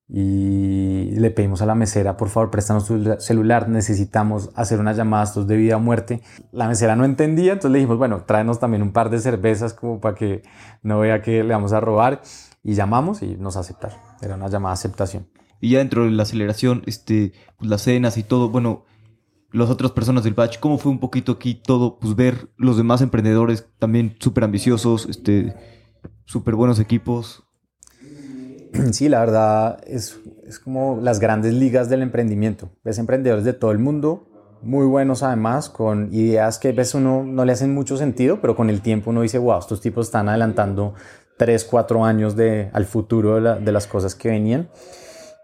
[0.09, 5.31] Y le pedimos a la mesera, por favor, préstanos tu celular, necesitamos hacer unas llamadas
[5.31, 6.22] estos de vida o muerte.
[6.53, 10.01] La mesera no entendía, entonces le dijimos, bueno, tráenos también un par de cervezas como
[10.01, 10.42] para que
[10.83, 12.20] no vea que le vamos a robar.
[12.62, 13.99] Y llamamos y nos aceptaron.
[14.22, 15.29] Era una llamada de aceptación.
[15.61, 18.85] Y ya dentro de la aceleración, este, pues las cenas y todo, bueno,
[19.53, 21.99] las otras personas del batch, ¿cómo fue un poquito aquí todo?
[21.99, 25.55] Pues ver los demás emprendedores también súper ambiciosos, este,
[26.25, 27.45] súper buenos equipos.
[28.92, 32.71] Sí, la verdad es, es como las grandes ligas del emprendimiento.
[32.85, 34.29] Ves emprendedores de todo el mundo,
[34.62, 38.69] muy buenos además, con ideas que a uno no le hacen mucho sentido, pero con
[38.69, 40.95] el tiempo uno dice, wow, estos tipos están adelantando
[41.38, 44.69] 3, 4 años de, al futuro de, de las cosas que venían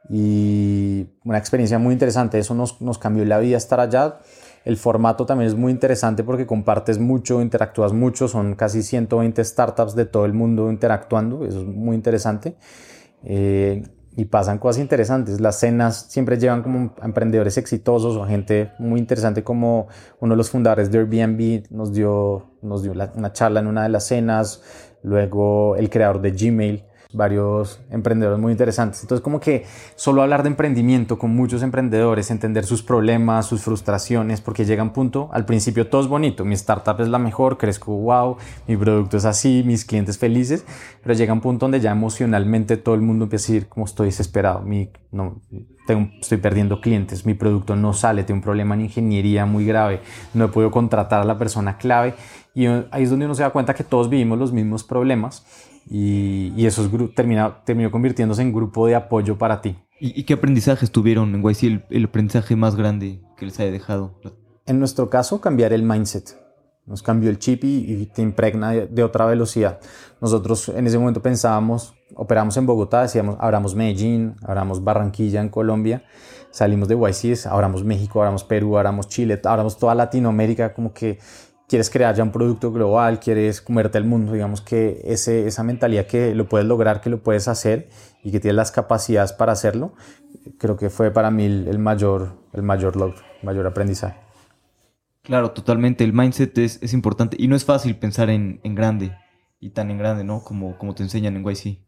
[0.08, 2.38] y una experiencia muy interesante.
[2.38, 4.18] Eso nos, nos cambió la vida estar allá.
[4.64, 9.96] El formato también es muy interesante porque compartes mucho, interactúas mucho, son casi 120 startups
[9.96, 12.56] de todo el mundo interactuando, eso es muy interesante.
[13.24, 13.82] Eh,
[14.14, 15.40] y pasan cosas interesantes.
[15.40, 19.88] Las cenas siempre llevan como emprendedores exitosos o gente muy interesante como
[20.20, 23.88] uno de los fundadores de Airbnb nos dio, nos dio una charla en una de
[23.88, 24.62] las cenas,
[25.02, 29.02] luego el creador de Gmail varios emprendedores muy interesantes.
[29.02, 34.40] Entonces como que solo hablar de emprendimiento con muchos emprendedores, entender sus problemas, sus frustraciones,
[34.40, 37.92] porque llega un punto, al principio todo es bonito, mi startup es la mejor, crezco
[37.96, 40.64] wow, mi producto es así, mis clientes felices,
[41.02, 44.06] pero llega un punto donde ya emocionalmente todo el mundo empieza a decir como estoy
[44.06, 45.40] desesperado, mi, no,
[46.20, 50.00] estoy perdiendo clientes, mi producto no sale, tengo un problema en ingeniería muy grave,
[50.34, 52.14] no he podido contratar a la persona clave
[52.54, 55.44] y ahí es donde uno se da cuenta que todos vivimos los mismos problemas
[55.88, 59.76] y, y eso es, termina, terminó convirtiéndose en grupo de apoyo para ti.
[60.04, 61.62] ¿Y, qué aprendizajes tuvieron en YC?
[61.62, 64.18] El, el, aprendizaje más grande que les haya dejado?
[64.66, 66.42] En nuestro caso, cambiar el mindset.
[66.86, 69.78] Nos cambió el chip y, te impregna de, otra velocidad.
[70.20, 76.02] Nosotros en ese momento pensábamos, operamos en Bogotá, decíamos, abramos Medellín, abramos Barranquilla en Colombia,
[76.50, 81.20] salimos de YC, abramos México, abramos Perú, abramos Chile, abramos toda Latinoamérica, como que
[81.72, 86.06] quieres crear ya un producto global, quieres comerte el mundo, digamos que ese, esa mentalidad
[86.06, 87.88] que lo puedes lograr, que lo puedes hacer
[88.22, 89.94] y que tienes las capacidades para hacerlo,
[90.58, 94.20] creo que fue para mí el mayor, el mayor logro, el mayor aprendizaje.
[95.22, 96.04] Claro, totalmente.
[96.04, 99.16] El mindset es, es importante y no es fácil pensar en, en, grande
[99.58, 100.44] y tan en grande, ¿no?
[100.44, 101.78] Como, como te enseñan en YC.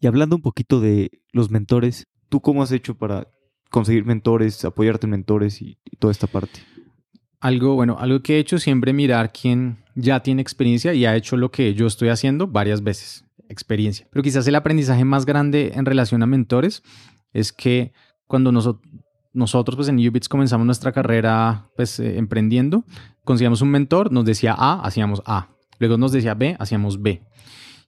[0.00, 3.26] Y hablando un poquito de los mentores, ¿tú cómo has hecho para
[3.70, 6.60] conseguir mentores, apoyarte en mentores y toda esta parte?
[7.40, 11.36] Algo, bueno, algo que he hecho siempre mirar quién ya tiene experiencia y ha hecho
[11.36, 13.24] lo que yo estoy haciendo varias veces.
[13.48, 14.08] Experiencia.
[14.10, 16.82] Pero quizás el aprendizaje más grande en relación a mentores
[17.32, 17.92] es que
[18.26, 18.82] cuando nosotros,
[19.32, 22.84] nosotros pues en Ubits comenzamos nuestra carrera pues eh, emprendiendo,
[23.22, 25.50] conseguíamos un mentor, nos decía A, hacíamos A.
[25.78, 27.22] Luego nos decía B, hacíamos B.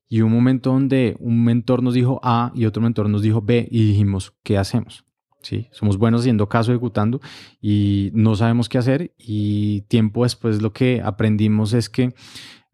[0.08, 3.66] Y un momento donde un mentor nos dijo A y otro mentor nos dijo B
[3.70, 5.04] y dijimos, ¿qué hacemos?
[5.48, 5.68] ¿Sí?
[5.72, 7.20] Somos buenos haciendo caso, ejecutando
[7.60, 12.14] y no sabemos qué hacer y tiempo después lo que aprendimos es que el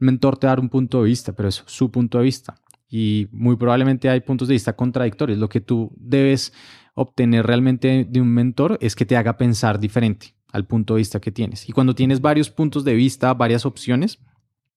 [0.00, 2.56] mentor te da un punto de vista, pero es su punto de vista
[2.88, 5.38] y muy probablemente hay puntos de vista contradictorios.
[5.38, 6.52] Lo que tú debes
[6.94, 11.20] obtener realmente de un mentor es que te haga pensar diferente al punto de vista
[11.20, 11.68] que tienes.
[11.68, 14.18] Y cuando tienes varios puntos de vista, varias opciones,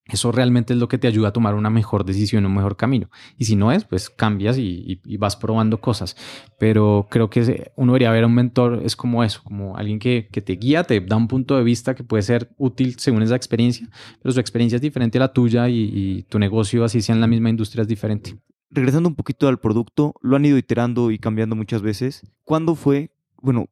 [0.10, 3.10] eso realmente es lo que te ayuda a tomar una mejor decisión, un mejor camino.
[3.38, 6.16] Y si no es, pues cambias y, vas probando cosas.
[6.60, 10.28] Pero creo que uno debería ver a un mentor, es como eso, como alguien que,
[10.32, 13.90] te guía, te da un punto de vista que puede ser útil según esa experiencia,
[14.22, 17.28] pero su experiencia es diferente a la tuya y, tu negocio, así sea en la
[17.28, 18.38] misma industria, es diferente.
[18.70, 22.24] Regresando un poquito al producto, lo han ido iterando y cambiando muchas veces.
[22.44, 23.68] ¿Cuándo fue, bueno,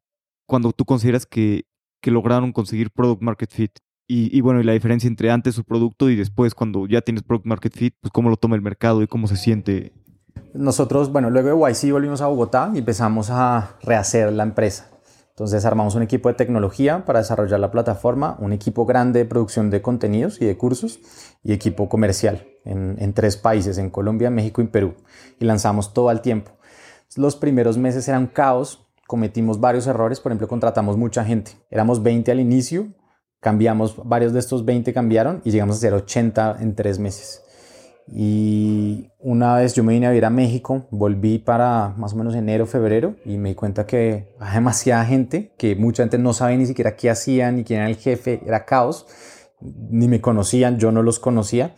[0.45, 1.65] cuando tú consideras que
[2.03, 3.71] lograron conseguir product market fit?
[4.07, 7.47] Y, bueno, y la diferencia entre antes su producto y después cuando ya tienes product
[7.47, 9.93] market fit, pues cómo lo toma el mercado y cómo se siente.
[10.53, 14.91] Nosotros, bueno, luego de YC volvimos a Bogotá y empezamos a rehacer la empresa.
[15.29, 19.69] Entonces armamos un equipo de tecnología para desarrollar la plataforma, un equipo grande de producción
[19.71, 20.99] de contenidos y de cursos
[21.43, 24.93] y equipo comercial en, en tres países, en Colombia, México y Perú.
[25.39, 26.51] Y lanzamos todo al tiempo.
[27.17, 31.53] Los primeros meses eran caos, cometimos varios errores, por ejemplo, contratamos mucha gente.
[31.69, 32.87] Éramos 20 al inicio,
[33.45, 37.43] cambiamos, varios de estos 20 cambiaron y llegamos a ser 80 en tres meses.
[38.07, 42.33] Y una vez yo me vine a vivir a México, volví para más o menos
[42.33, 46.57] enero, febrero y me di cuenta que hay demasiada gente, que mucha gente no sabe
[46.57, 49.05] ni siquiera qué hacían, ni quién era el jefe, era caos,
[49.61, 51.75] ni me conocían, yo no los conocía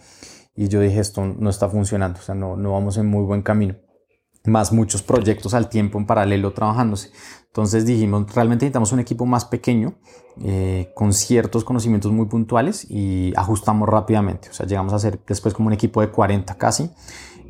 [0.55, 3.41] y yo dije esto no está funcionando, o sea, no, no vamos en muy buen
[3.41, 3.75] camino
[4.47, 7.11] más muchos proyectos al tiempo en paralelo trabajándose.
[7.47, 9.95] Entonces dijimos, realmente necesitamos un equipo más pequeño,
[10.43, 14.49] eh, con ciertos conocimientos muy puntuales y ajustamos rápidamente.
[14.49, 16.91] O sea, llegamos a ser después como un equipo de 40 casi,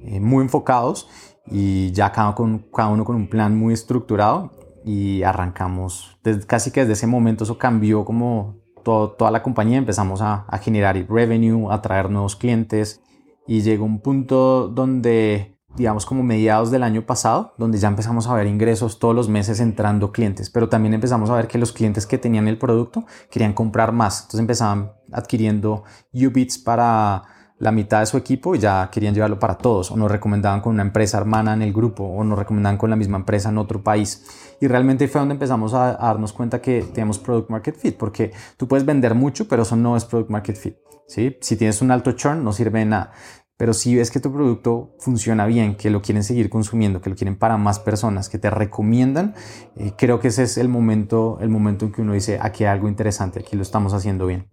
[0.03, 1.09] eh, muy enfocados
[1.45, 4.51] y ya cada, con, cada uno con un plan muy estructurado
[4.85, 10.45] y arrancamos, casi que desde ese momento eso cambió como toda la compañía, empezamos a,
[10.47, 13.01] a generar revenue, a traer nuevos clientes
[13.45, 18.33] y llegó un punto donde digamos como mediados del año pasado, donde ya empezamos a
[18.33, 22.05] ver ingresos todos los meses entrando clientes, pero también empezamos a ver que los clientes
[22.05, 27.23] que tenían el producto querían comprar más, entonces empezaban adquiriendo Ubits para
[27.59, 30.73] la mitad de su equipo y ya querían llevarlo para todos, o nos recomendaban con
[30.73, 33.83] una empresa hermana en el grupo, o nos recomendaban con la misma empresa en otro
[33.83, 34.25] país.
[34.61, 38.67] Y realmente fue donde empezamos a, darnos cuenta que tenemos product market fit, porque tú
[38.67, 40.75] puedes vender mucho, pero eso no es product market fit.
[41.07, 41.37] ¿sí?
[41.41, 43.11] Si tienes un alto churn, no sirve de nada.
[43.57, 47.15] Pero si ves que tu producto funciona bien, que lo quieren seguir consumiendo, que lo
[47.15, 49.33] quieren para más personas, que te recomiendan,
[49.75, 52.69] eh, creo que ese es el momento, el momento en que uno dice, aquí hay
[52.69, 54.47] algo interesante, aquí lo estamos haciendo bien.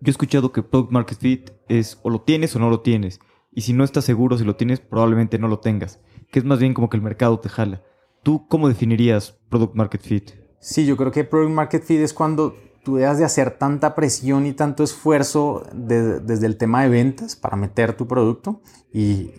[0.00, 3.20] Yo he escuchado que Product Market Fit es o lo tienes o no lo tienes.
[3.52, 6.00] Y si no estás seguro si lo tienes, probablemente no lo tengas.
[6.30, 7.82] Que es más bien como que el mercado te jala.
[8.22, 10.30] ¿Tú cómo definirías Product Market Fit?
[10.58, 14.46] Sí, yo creo que Product Market Fit es cuando tú dejas de hacer tanta presión
[14.46, 18.60] y tanto esfuerzo desde el tema de ventas para meter tu producto
[18.92, 19.30] y,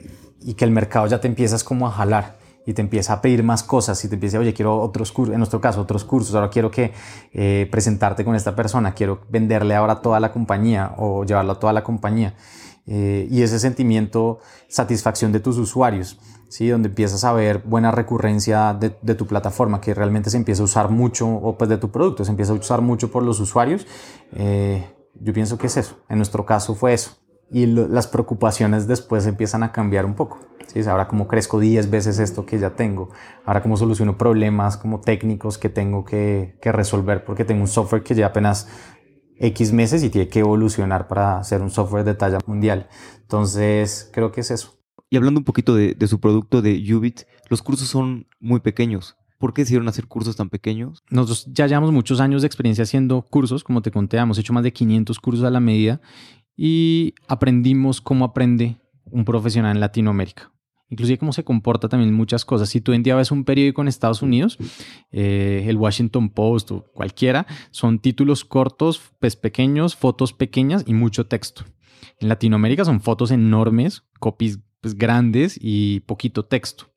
[0.42, 3.44] y que el mercado ya te empiezas como a jalar y te empieza a pedir
[3.44, 6.50] más cosas y te empieza, oye, quiero otros cursos, en nuestro caso, otros cursos, ahora
[6.50, 6.94] quiero que
[7.34, 11.74] eh, presentarte con esta persona, quiero venderle ahora toda la compañía o llevarlo a toda
[11.74, 12.36] la compañía.
[12.86, 16.20] Eh, y ese sentimiento, satisfacción de tus usuarios,
[16.54, 16.70] ¿sí?
[16.70, 20.92] donde empiezas a ver buena recurrencia de, tu plataforma, que realmente se empieza a usar
[20.92, 23.88] mucho, o pues de tu producto, se empieza a usar mucho por los usuarios.
[24.34, 25.98] Eh, yo pienso que es eso.
[26.10, 27.18] En nuestro caso fue eso.
[27.50, 30.42] Y las preocupaciones después empiezan a cambiar un poco.
[30.68, 30.80] ¿sí?
[30.88, 33.10] Ahora como crezco 10 veces esto que ya tengo.
[33.46, 38.04] Ahora como soluciono problemas como técnicos que tengo que, que resolver porque tengo un software
[38.04, 38.68] que ya apenas
[39.40, 42.90] X meses y tiene que evolucionar para ser un software de talla mundial.
[43.22, 44.83] Entonces, creo que es eso.
[45.14, 49.16] Y hablando un poquito de, de su producto de Ubit, los cursos son muy pequeños.
[49.38, 51.04] ¿Por qué decidieron hacer cursos tan pequeños?
[51.12, 54.64] Nosotros ya llevamos muchos años de experiencia haciendo cursos, como te conté, hemos hecho más
[54.64, 56.02] de 500 cursos a la medida
[56.58, 60.52] y aprendimos cómo aprende un profesional en Latinoamérica
[60.90, 62.70] inclusive cómo se comporta también muchas cosas.
[62.70, 64.58] Si tú en día ves un periódico en Estados Unidos,
[65.12, 71.28] eh, el Washington Post o cualquiera, son títulos cortos, pues pequeños, fotos pequeñas y mucho
[71.28, 71.66] texto.
[72.20, 76.92] En Latinoamérica son fotos enormes, copies pues, grandes y poquito texto.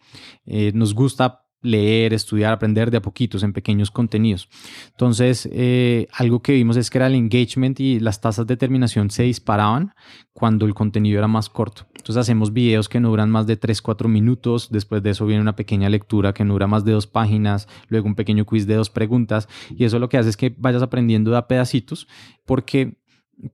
[0.44, 4.48] Eh, nos gusta leer, estudiar, aprender de a poquitos en pequeños contenidos.
[4.90, 9.10] Entonces, eh, algo que vimos es que era el engagement y las tasas de terminación
[9.10, 9.94] se disparaban
[10.32, 11.86] cuando el contenido era más corto.
[11.96, 15.42] Entonces hacemos videos que no duran más de 3, 4 minutos, después de eso viene
[15.42, 18.74] una pequeña lectura que no dura más de dos páginas, luego un pequeño quiz de
[18.74, 22.06] dos preguntas y eso lo que hace es que vayas aprendiendo de a pedacitos
[22.44, 22.98] porque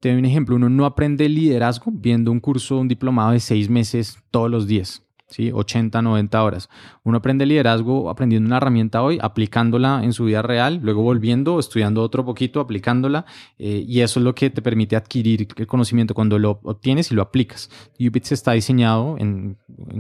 [0.01, 3.69] te doy un ejemplo, uno no aprende liderazgo viendo un curso, un diplomado de seis
[3.69, 5.03] meses todos los días.
[5.33, 5.51] ¿sí?
[5.53, 6.69] 80, 90 horas.
[7.03, 12.03] Uno aprende liderazgo aprendiendo una herramienta hoy, aplicándola en su vida real, luego volviendo, estudiando
[12.03, 13.25] otro poquito, aplicándola,
[13.59, 17.15] eh, y eso es lo que te permite adquirir el conocimiento cuando lo obtienes y
[17.15, 17.71] lo aplicas.
[17.99, 19.57] UBITS está diseñado en,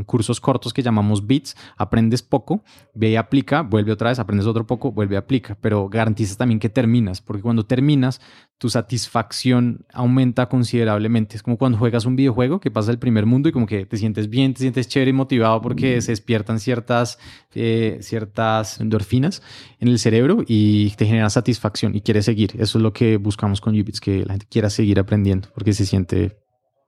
[0.06, 2.62] cursos cortos que llamamos BITS, aprendes poco,
[2.94, 6.60] ve y aplica, vuelve otra vez, aprendes otro poco, vuelve y aplica, pero garantizas también
[6.60, 8.20] que terminas, porque cuando terminas,
[8.62, 11.34] tu satisfacción aumenta considerablemente.
[11.34, 13.96] Es como cuando juegas un videojuego que pasa el primer mundo y como que te
[13.96, 17.18] sientes bien, te sientes chévere y motivado porque se despiertan ciertas,
[17.56, 19.42] eh, ciertas endorfinas
[19.80, 22.52] en el cerebro y te genera satisfacción y quieres seguir.
[22.56, 25.84] Eso es lo que buscamos con Ubits, que la gente quiera seguir aprendiendo porque se
[25.84, 26.38] siente...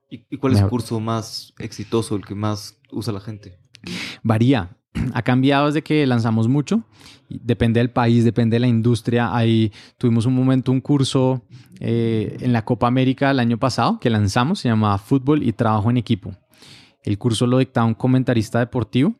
[0.09, 3.59] ¿Y, cuál es el curso más exitoso, el que más usa la gente?
[4.23, 4.77] Varía
[5.13, 6.83] ha cambiado desde que lanzamos mucho.
[7.29, 9.35] Depende del país, depende de la industria.
[9.35, 11.43] Ahí tuvimos un momento, un curso
[11.79, 15.89] eh, en la Copa América el año pasado que lanzamos, se llamaba Fútbol y Trabajo
[15.89, 16.31] en Equipo.
[17.03, 19.15] El curso lo dictaba un comentarista deportivo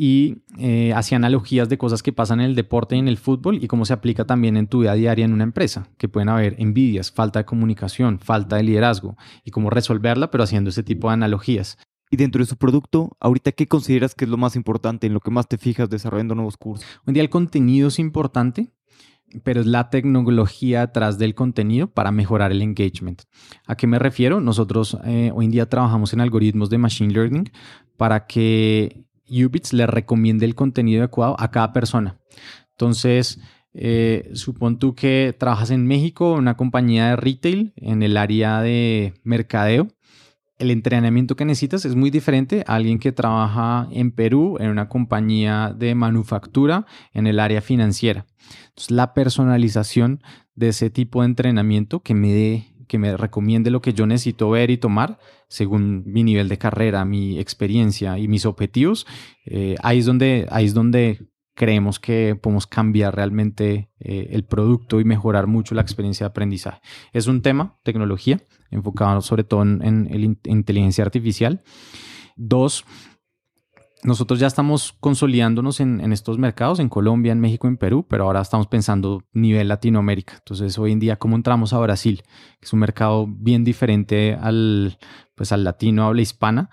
[0.00, 3.62] y eh, hacía analogías de cosas que pasan en el deporte y en el fútbol
[3.62, 6.54] y cómo se aplica también en tu vida diaria en una empresa, que pueden haber
[6.58, 11.14] envidias, falta de comunicación, falta de liderazgo y cómo resolverla, pero haciendo ese tipo de
[11.14, 11.78] analogías.
[12.10, 15.20] Y dentro de su producto, ahorita, ¿qué consideras que es lo más importante, en lo
[15.20, 16.86] que más te fijas desarrollando nuevos cursos?
[17.06, 18.72] Hoy día el contenido es importante,
[19.42, 23.22] pero es la tecnología atrás del contenido para mejorar el engagement.
[23.66, 24.40] ¿A qué me refiero?
[24.40, 27.50] Nosotros eh, hoy en día trabajamos en algoritmos de Machine Learning
[27.96, 32.18] para que Ubits le recomiende el contenido adecuado a cada persona.
[32.70, 33.38] Entonces,
[33.74, 39.14] eh, supón tú que trabajas en México, una compañía de retail, en el área de
[39.24, 39.88] mercadeo
[40.58, 44.88] el entrenamiento que necesitas es muy diferente a alguien que trabaja en Perú, en una
[44.88, 48.26] compañía de manufactura, en el área financiera.
[48.68, 50.22] Entonces, la personalización
[50.54, 54.50] de ese tipo de entrenamiento que me dé que me recomiende lo que yo necesito
[54.50, 55.18] ver y tomar
[55.48, 59.06] según mi nivel de carrera, mi experiencia y mis objetivos,
[59.44, 65.00] eh, ahí, es donde, ahí es donde creemos que podemos cambiar realmente eh, el producto
[65.00, 66.80] y mejorar mucho la experiencia de aprendizaje.
[67.12, 68.40] Es un tema, tecnología,
[68.70, 71.60] enfocado sobre todo en, inteligencia artificial.
[72.36, 72.84] Dos,
[74.04, 78.40] nosotros ya estamos consolidándonos en, estos mercados, en Colombia, en México, en Perú, pero ahora
[78.40, 80.34] estamos pensando nivel Latinoamérica.
[80.38, 82.22] Entonces, hoy en día, ¿cómo entramos a Brasil?
[82.60, 84.96] Que es un mercado bien diferente al,
[85.34, 86.70] pues, al latino habla hispana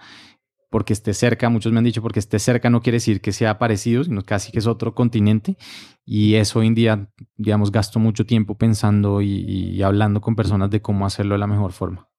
[0.69, 3.58] porque esté cerca, muchos me han dicho porque esté cerca no quiere decir que sea
[3.58, 5.58] parecido, sino casi que es otro continente.
[6.06, 10.82] Y eso hoy en día, digamos, gasto mucho tiempo pensando y, hablando con personas de
[10.82, 12.10] cómo hacerlo de la mejor forma.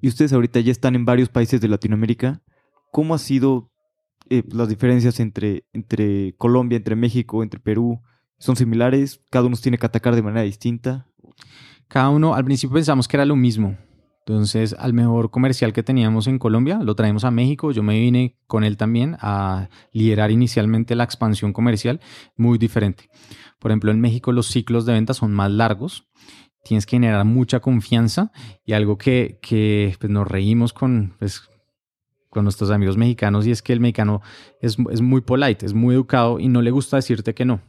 [0.00, 2.42] Y ustedes ahorita ya están en varios países de Latinoamérica.
[2.90, 3.70] ¿Cómo ha sido
[4.28, 8.00] eh, las diferencias entre, entre Colombia, entre México, entre Perú?
[8.38, 9.22] ¿Son similares?
[9.30, 11.06] ¿Cada uno tiene que atacar de manera distinta?
[11.88, 13.76] Cada uno, al principio pensamos que era lo mismo,
[14.24, 17.72] entonces, al mejor comercial que teníamos en Colombia, lo traemos a México.
[17.72, 22.00] Yo me vine con él también a liderar inicialmente la expansión comercial,
[22.36, 23.10] muy diferente.
[23.58, 26.06] Por ejemplo, en México los ciclos de venta son más largos.
[26.62, 28.30] Tienes que generar mucha confianza
[28.64, 31.42] y algo que, que pues, nos reímos con, pues,
[32.30, 34.22] con nuestros amigos mexicanos y es que el mexicano
[34.60, 37.60] es, es muy polite, es muy educado y no le gusta decirte que no.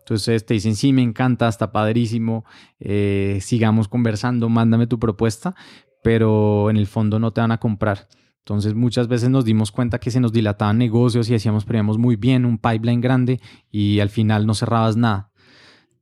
[0.00, 2.44] Entonces te dicen, sí, me encanta, está padrísimo,
[2.80, 5.54] eh, sigamos conversando, mándame tu propuesta,
[6.02, 8.08] pero en el fondo no te van a comprar.
[8.38, 12.16] Entonces muchas veces nos dimos cuenta que se nos dilataban negocios y decíamos, pero muy
[12.16, 13.40] bien, un pipeline grande
[13.70, 15.30] y al final no cerrabas nada.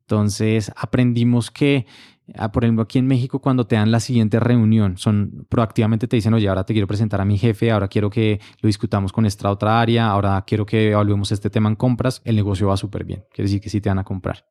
[0.00, 1.86] Entonces aprendimos que
[2.36, 6.16] Ah, por ejemplo, aquí en México, cuando te dan la siguiente reunión, son proactivamente te
[6.16, 9.24] dicen, oye, ahora te quiero presentar a mi jefe, ahora quiero que lo discutamos con
[9.24, 13.04] esta otra área, ahora quiero que evaluemos este tema en compras, el negocio va súper
[13.04, 13.24] bien.
[13.32, 14.44] Quiere decir que sí te van a comprar.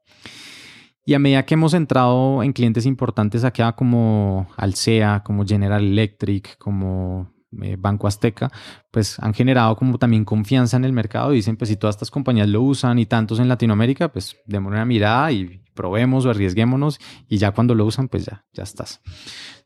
[1.08, 6.58] Y a medida que hemos entrado en clientes importantes acá como Alsea, como General Electric,
[6.58, 7.32] como
[7.62, 8.52] eh, Banco Azteca,
[8.92, 11.32] pues han generado como también confianza en el mercado.
[11.32, 14.86] Dicen, pues si todas estas compañías lo usan y tantos en Latinoamérica, pues démosle una
[14.86, 17.00] mirada y probemos o arriesguémonos.
[17.30, 19.00] Y ya cuando lo usan, pues ya, ya estás.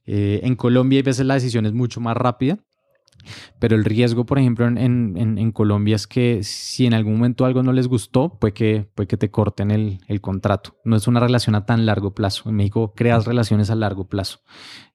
[0.05, 2.59] Eh, en Colombia hay veces la decisión es mucho más rápida,
[3.59, 7.45] pero el riesgo, por ejemplo, en, en, en, Colombia es que si en algún momento
[7.45, 10.77] algo no les gustó, puede que, puede que te corten el, el, contrato.
[10.83, 12.49] No es una relación a tan largo plazo.
[12.49, 14.39] En México creas relaciones a largo plazo.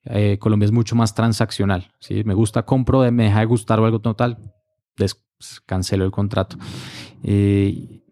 [0.05, 1.91] Eh, Colombia es mucho más transaccional.
[1.99, 4.37] Si me gusta, compro, me deja de gustar o algo total,
[4.97, 5.23] des,
[5.65, 6.57] cancelo el contrato.
[7.23, 8.03] Eh,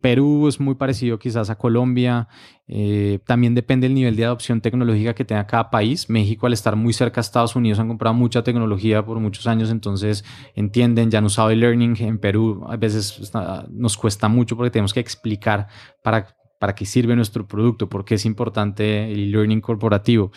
[0.00, 2.28] Perú es muy parecido quizás a Colombia.
[2.68, 6.10] Eh, también depende del nivel de adopción tecnológica que tenga cada país.
[6.10, 9.70] México, al estar muy cerca a Estados Unidos, han comprado mucha tecnología por muchos años,
[9.70, 10.24] entonces
[10.54, 11.96] entienden, ya han usado el learning.
[12.00, 13.32] En Perú a veces
[13.70, 15.68] nos cuesta mucho porque tenemos que explicar
[16.02, 20.30] para, para qué sirve nuestro producto, por qué es importante el learning corporativo.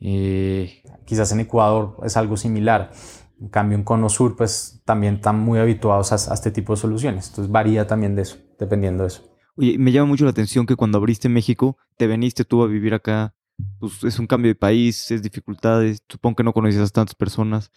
[0.00, 2.90] Eh, quizás en Ecuador es algo similar.
[3.38, 7.28] En cambio, en Cono Sur, pues también están muy habituados a, este tipo de soluciones.
[7.28, 9.22] Entonces varía también de eso, dependiendo de eso.
[9.56, 12.94] Oye, me llama mucho la atención que cuando abriste México, te veniste tú a vivir
[12.94, 13.34] acá.
[13.78, 16.02] Pues es un cambio de país, es dificultades.
[16.08, 17.70] Supongo que no conocías a tantas personas.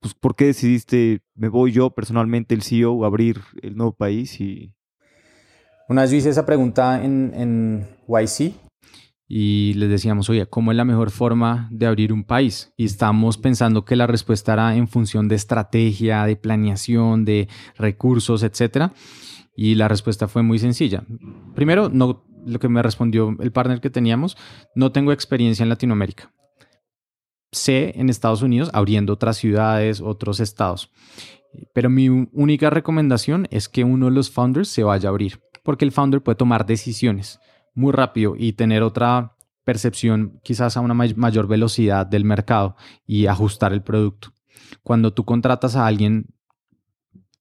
[0.00, 4.40] Pues, ¿por qué decidiste, me voy yo personalmente, el CEO, a abrir el nuevo país?
[4.40, 4.74] Y...
[5.88, 8.54] Una vez yo hice esa pregunta en, en YC,
[9.32, 12.72] y les decíamos, oye, ¿cómo es la mejor forma de abrir un país?
[12.76, 18.42] Y estamos pensando que la respuesta era en función de estrategia, de planeación, de recursos,
[18.42, 18.90] etc.
[19.54, 21.04] Y la respuesta fue muy sencilla.
[21.54, 24.36] Primero, lo que me respondió el partner que teníamos,
[24.74, 26.32] no tengo experiencia en Latinoamérica.
[27.52, 30.90] Sé en Estados Unidos abriendo otras ciudades, otros estados.
[31.74, 35.84] Pero mi única recomendación es que uno de los founders se vaya a abrir, porque
[35.84, 37.40] el founder puede tomar decisiones
[37.74, 42.76] muy rápido y tener otra percepción quizás a una mayor velocidad del mercado
[43.06, 44.32] y ajustar el producto.
[44.82, 46.26] Cuando tú contratas a alguien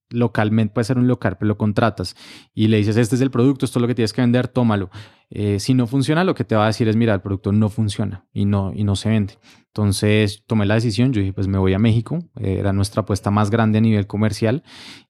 [0.09, 2.15] localmente, puede ser un local, pero lo contratas
[2.53, 4.89] y le dices, este es el producto, esto es lo que tienes que vender, tómalo.
[5.31, 7.69] Eh, si no funciona, lo que te va a decir es, mira, el producto no
[7.69, 9.37] funciona y no, y no se vende.
[9.67, 13.51] Entonces tomé la decisión, yo dije, pues me voy a México, era nuestra apuesta más
[13.51, 14.63] grande a nivel comercial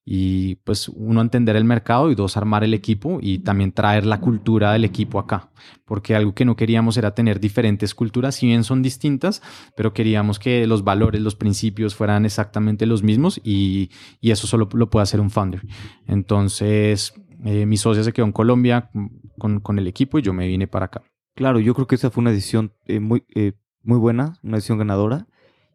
[0.04, 4.20] y pues uno entender el mercado y dos armar el equipo y también traer la
[4.20, 5.50] cultura del equipo acá,
[5.86, 9.40] porque algo que no queríamos era tener diferentes culturas, si bien son distintas,
[9.74, 13.90] pero queríamos que los valores, los principios fueran exactamente los mismos y,
[14.20, 15.62] y eso solo lo puede hacer un founder.
[16.06, 17.14] Entonces
[17.44, 18.90] eh, mi socia se quedó en Colombia
[19.38, 21.02] con, con, el equipo y yo me vine para acá.
[21.34, 24.78] Claro, yo creo que esa fue una decisión eh, muy, eh, muy buena, una decisión
[24.78, 25.26] ganadora.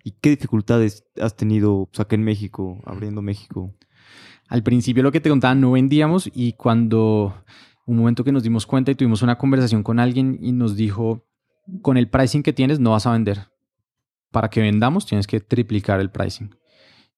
[0.03, 3.73] ¿Y qué dificultades has tenido pues, acá en México, abriendo México?
[4.47, 7.43] Al principio lo que te contaba, no vendíamos y cuando
[7.87, 11.25] un momento que nos dimos cuenta y tuvimos una conversación con alguien y nos dijo,
[11.81, 13.47] con el pricing que tienes no vas a vender.
[14.31, 16.55] Para que vendamos tienes que triplicar el pricing.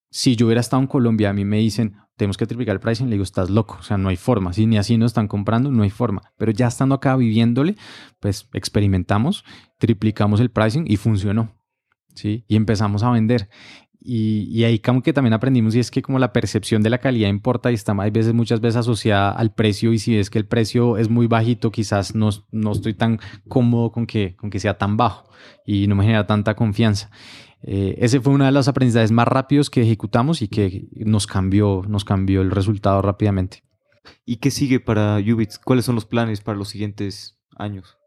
[0.10, 3.06] Si yo hubiera estado en Colombia, a mí me dicen, tenemos que triplicar el pricing,
[3.06, 5.72] le digo, estás loco, o sea, no hay forma, si ni así nos están comprando,
[5.72, 7.76] no hay forma, pero ya estando acá viviéndole,
[8.20, 9.46] pues experimentamos,
[9.78, 11.56] triplicamos el pricing y funcionó,
[12.16, 12.44] ¿sí?
[12.48, 13.50] Y empezamos a vender.
[14.00, 17.00] Y, y, ahí como que también aprendimos y es que como la percepción de la
[17.00, 20.38] calidad importa y está hay veces, muchas veces asociada al precio y si es que
[20.40, 24.60] el precio es muy bajito, quizás no, no estoy tan cómodo con que, con que
[24.60, 25.30] sea tan bajo
[25.66, 27.10] y no me genera tanta confianza.
[27.64, 31.82] Eh, ese fue uno de los aprendizajes más rápidos que ejecutamos y que nos cambió,
[31.88, 33.64] nos cambió el resultado rápidamente.
[34.26, 35.60] ¿Y qué sigue para Ubits?
[35.60, 37.98] ¿Cuáles son los planes para los siguientes años?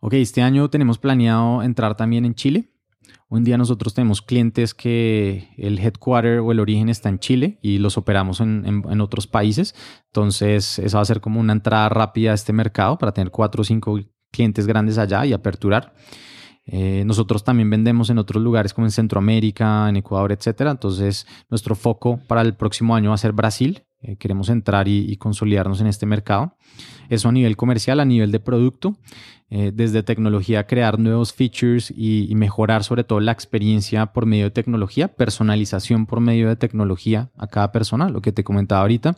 [0.00, 2.70] Ok, este año tenemos planeado entrar también en Chile.
[3.28, 7.78] Un día nosotros tenemos clientes que el headquarter o el origen está en Chile y
[7.78, 9.74] los operamos en, en, otros países.
[10.06, 13.62] Entonces, eso va a ser como una entrada rápida a este mercado para tener cuatro
[13.62, 13.98] o cinco
[14.30, 15.94] clientes grandes allá y aperturar.
[16.66, 20.70] Eh, nosotros también vendemos en otros lugares como en Centroamérica, en Ecuador, etcétera.
[20.70, 23.84] Entonces, nuestro foco para el próximo año va a ser Brasil.
[24.00, 26.56] eh, queremos entrar y, consolidarnos en este mercado.
[27.08, 28.98] Eso a nivel comercial, a nivel de producto,
[29.48, 34.44] eh, desde tecnología, crear nuevos features y, y, mejorar sobre todo la experiencia por medio
[34.44, 39.16] de tecnología, personalización por medio de tecnología a cada persona, lo que te comentaba ahorita.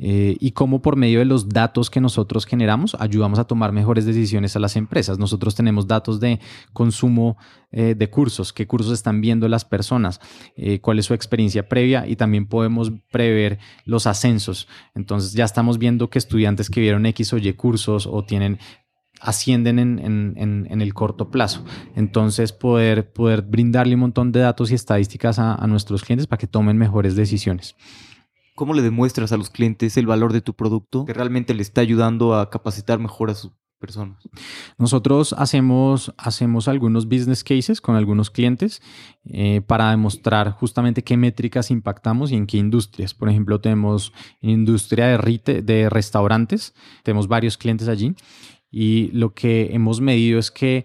[0.00, 4.06] Eh, y cómo por medio de los datos que nosotros generamos ayudamos a tomar mejores
[4.06, 5.18] decisiones a las empresas.
[5.18, 6.38] Nosotros tenemos datos de
[6.72, 7.36] consumo
[7.72, 10.20] eh, de cursos, qué cursos están viendo las personas,
[10.56, 14.68] eh, cuál es su experiencia previa y también podemos prever los ascensos.
[14.94, 18.58] Entonces ya estamos viendo que estudiantes que vieron X o Y cursos o tienen
[19.20, 21.64] ascienden en, el corto plazo.
[21.96, 26.46] Entonces, poder, poder brindarle un montón de datos y estadísticas a nuestros clientes para que
[26.46, 27.74] tomen mejores decisiones.
[28.58, 31.80] ¿Cómo le demuestras a los clientes el valor de tu producto que realmente le está
[31.80, 34.28] ayudando a capacitar mejor a sus personas?
[34.78, 38.82] Nosotros hacemos, hacemos algunos business cases con algunos clientes
[39.26, 43.14] eh, para demostrar justamente qué métricas impactamos y en qué industrias.
[43.14, 48.16] Por ejemplo, tenemos industria de, de restaurantes, tenemos varios clientes allí
[48.72, 50.84] y lo que hemos medido es que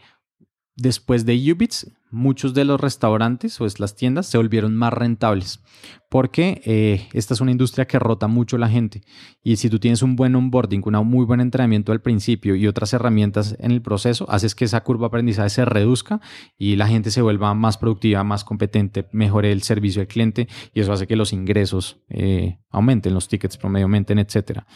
[0.76, 5.62] después de Ubits muchos de los restaurantes o es las tiendas se volvieron más rentables
[6.10, 9.02] porque eh, esta es una industria que rota mucho la gente
[9.44, 12.94] y si tú tienes un buen onboarding, un muy buen entrenamiento al principio y otras
[12.94, 16.22] herramientas en el proceso, haces que esa curva de aprendizaje se reduzca
[16.56, 20.82] y la gente se vuelva más productiva, más competente, mejore el servicio al cliente y
[20.82, 24.68] eso hace que los ingresos eh, aumenten, los tickets promedio aumenten, etcétera.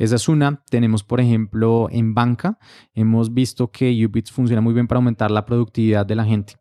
[0.00, 0.62] Esa es una.
[0.70, 2.58] Tenemos, por ejemplo, en banca,
[2.94, 6.54] hemos visto que Ubits funciona muy bien para aumentar la productividad de la gente.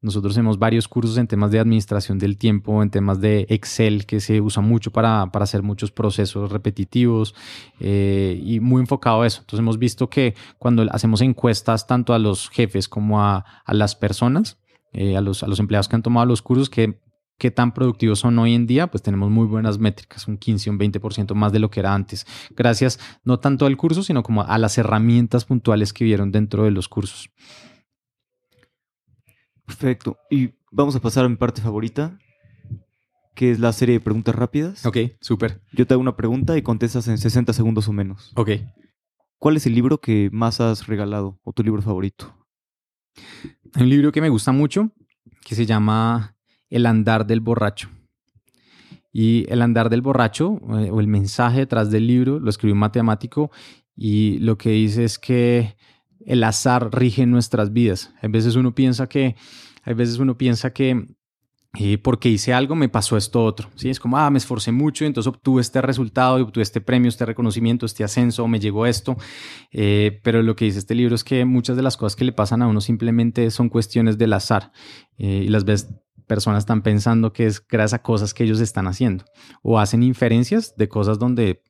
[0.00, 4.20] Nosotros tenemos varios cursos en temas de administración del tiempo, en temas de Excel, que
[4.20, 7.34] se usa mucho para, hacer muchos procesos repetitivos
[7.80, 9.40] eh, y muy enfocado a eso.
[9.40, 14.60] Entonces hemos visto que cuando hacemos encuestas tanto a los jefes como a, las personas,
[14.92, 17.00] eh, a, los, a los empleados que han tomado los cursos, que
[17.38, 20.78] qué tan productivos son hoy en día, pues tenemos muy buenas métricas, un 15, un
[20.78, 22.26] 20% más de lo que era antes.
[22.50, 26.70] Gracias no tanto al curso, sino como a las herramientas puntuales que vieron dentro de
[26.70, 27.30] los cursos.
[29.66, 30.18] Perfecto.
[30.30, 32.18] Y vamos a pasar a mi parte favorita,
[33.34, 34.84] que es la serie de preguntas rápidas.
[34.86, 35.62] Ok, súper.
[35.72, 38.32] Yo te hago una pregunta y contestas en 60 segundos o menos.
[38.36, 38.50] Ok.
[39.38, 42.34] ¿Cuál es el libro que más has regalado o tu libro favorito?
[43.74, 44.92] Hay un libro que me gusta mucho
[45.44, 46.33] que se llama
[46.74, 47.88] El andar del borracho.
[49.12, 52.80] Y el andar del borracho, eh, o el mensaje detrás del libro, lo escribió un
[52.80, 53.52] matemático
[53.94, 55.76] y lo que dice es que
[56.26, 58.12] el azar rige nuestras vidas.
[58.20, 59.36] A veces uno piensa que,
[59.84, 61.06] a veces uno piensa que
[61.76, 63.68] eh, porque hice algo me pasó esto otro.
[63.74, 63.90] ¿sí?
[63.90, 67.08] Es como, ah, me esforcé mucho y entonces obtuve este resultado y obtuve este premio,
[67.08, 69.16] este reconocimiento, este ascenso, me llegó esto.
[69.72, 72.32] Eh, pero lo que dice este libro es que muchas de las cosas que le
[72.32, 74.70] pasan a uno simplemente son cuestiones del azar.
[75.18, 75.90] Eh, y las veces
[76.26, 79.24] personas están pensando que es gracias a cosas que ellos están haciendo
[79.62, 81.62] o hacen inferencias de cosas donde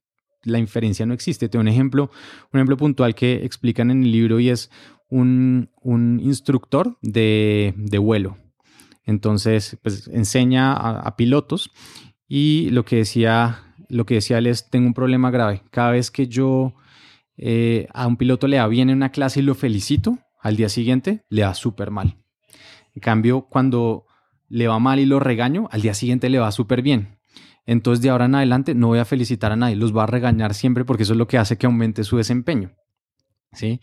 [0.44, 1.48] la inferencia no existe.
[1.48, 2.10] Tengo un ejemplo,
[2.52, 4.70] un ejemplo puntual que explican en el libro y es
[5.08, 5.70] un,
[6.22, 8.36] instructor de, vuelo.
[9.04, 11.70] Entonces, pues enseña a, pilotos
[12.26, 15.62] y lo que decía, lo que decía él es, tengo un problema grave.
[15.70, 16.74] Cada vez que yo
[17.36, 20.68] eh, a un piloto le da bien en una clase y lo felicito, al día
[20.68, 22.16] siguiente le va súper mal.
[22.94, 24.06] En cambio, cuando
[24.54, 27.18] le va mal y lo regaño, al día siguiente le va súper bien.
[27.66, 30.54] Entonces de ahora en adelante no voy a felicitar a nadie, los voy a regañar
[30.54, 32.70] siempre porque eso es lo que hace que aumente su desempeño.
[33.54, 33.80] ¿Sí?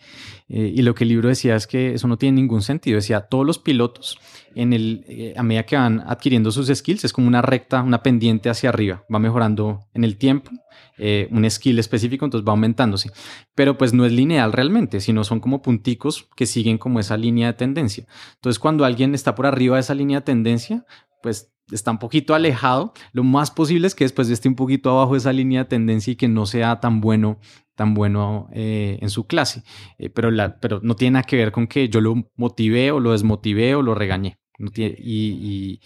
[0.50, 2.96] Eh, y lo que el libro decía es que eso no tiene ningún sentido.
[2.96, 4.18] Decía, todos los pilotos,
[4.56, 8.04] en el, eh, a medida que van adquiriendo sus skills, es como una recta, una
[8.04, 10.52] pendiente hacia arriba, va mejorando en el tiempo,
[10.98, 13.12] eh, un skill específico, entonces va aumentándose.
[13.56, 17.48] Pero pues no es lineal realmente, sino son como punticos que siguen como esa línea
[17.48, 18.06] de tendencia.
[18.36, 20.86] Entonces cuando alguien está por arriba de esa línea de tendencia,
[21.22, 25.14] pues está un poquito alejado, lo más posible es que después esté un poquito abajo
[25.14, 27.40] de esa línea de tendencia y que no sea tan bueno,
[27.76, 29.64] tan bueno eh, en su clase.
[29.98, 33.00] Eh, pero, la, pero no tiene nada que ver con que yo lo motivé o
[33.00, 34.38] lo desmotivé o lo regañé.
[34.60, 35.80] y,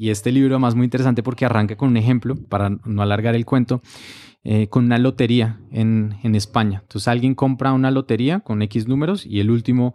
[0.00, 3.82] este libro además muy interesante porque arranca con un ejemplo, para no alargar el cuento,
[4.44, 6.80] eh, con una lotería en, en, España.
[6.82, 9.94] Entonces alguien compra una lotería con X números y el último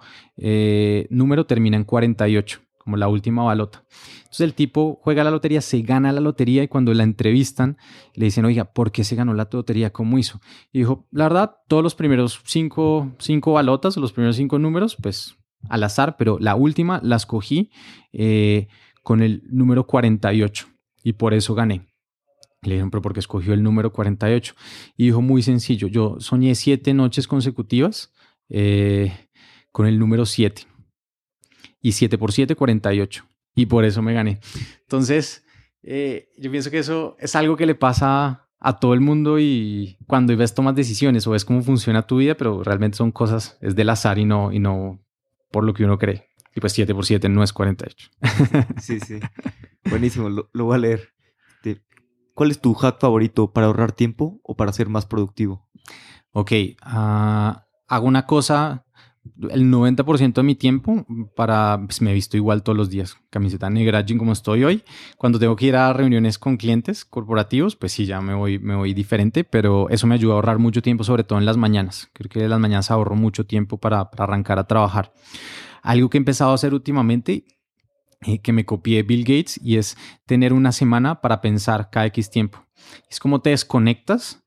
[1.09, 3.83] número termina en 48 como la última balota.
[4.17, 7.77] Entonces el tipo juega la lotería, se gana la lotería y cuando la entrevistan
[8.13, 9.91] le dicen, oiga, ¿por qué se ganó la lotería?
[9.91, 10.41] ¿Cómo hizo?
[10.71, 15.35] Y dijo, la verdad, todos los primeros cinco, cinco balotas los primeros cinco números, pues
[15.69, 17.71] al azar, pero la última la escogí
[18.11, 18.67] eh,
[19.01, 20.67] con el número 48
[21.03, 21.87] y por eso gané.
[22.63, 24.55] Le dijeron, pero porque escogió el número 48.
[24.97, 28.13] Y dijo, muy sencillo, yo soñé siete noches consecutivas
[28.49, 29.13] eh,
[29.71, 30.72] con el número 7
[31.83, 33.25] y 7 por 7, 48.
[33.53, 34.39] Y por eso me gané.
[34.81, 35.45] Entonces,
[35.83, 39.97] eh, yo pienso que eso es algo que le pasa a todo el mundo y
[40.07, 43.75] cuando ves tomas decisiones o ves cómo funciona tu vida, pero realmente son cosas, es
[43.75, 45.01] del azar y no, y no
[45.51, 46.29] por lo que uno cree.
[46.55, 48.09] Y pues 7 por 7 no es 48.
[48.81, 49.19] Sí, sí.
[49.89, 51.09] Buenísimo, lo, voy a leer.
[52.33, 55.67] ¿Cuál es tu hack favorito para ahorrar tiempo o para ser más productivo?
[56.31, 58.82] Ok, ah, hago una cosa
[59.49, 61.05] el 90% de mi tiempo
[61.35, 64.83] para, pues me visto igual todos los días, camiseta negra, jean como estoy hoy.
[65.17, 68.75] Cuando tengo que ir a reuniones con clientes corporativos, pues sí, ya me voy, me
[68.75, 72.09] voy diferente, pero eso me ayuda a ahorrar mucho tiempo, sobre todo en las mañanas.
[72.13, 75.13] Creo que en las mañanas ahorro mucho tiempo para, para arrancar a trabajar.
[75.81, 77.45] Algo que he empezado a hacer últimamente,
[78.21, 82.29] eh, que me copié Bill Gates, y es tener una semana para pensar cada X
[82.29, 82.65] tiempo.
[83.09, 84.43] Es como te desconectas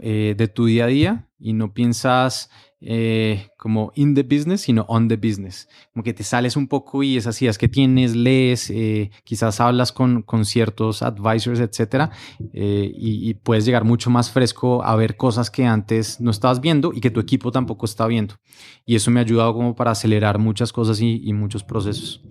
[0.00, 2.50] eh, de tu día a día y no piensas
[2.80, 5.68] eh, como in the business, sino on the business.
[5.92, 9.92] Como que te sales un poco y esas ideas que tienes, lees, eh, quizás hablas
[9.92, 12.10] con, con, ciertos advisors, etcétera,
[12.52, 16.92] eh, y, puedes llegar mucho más fresco a ver cosas que antes no estabas viendo
[16.92, 18.36] y que tu equipo tampoco está viendo.
[18.86, 22.22] Y eso me ha ayudado como para acelerar muchas cosas y, y muchos procesos.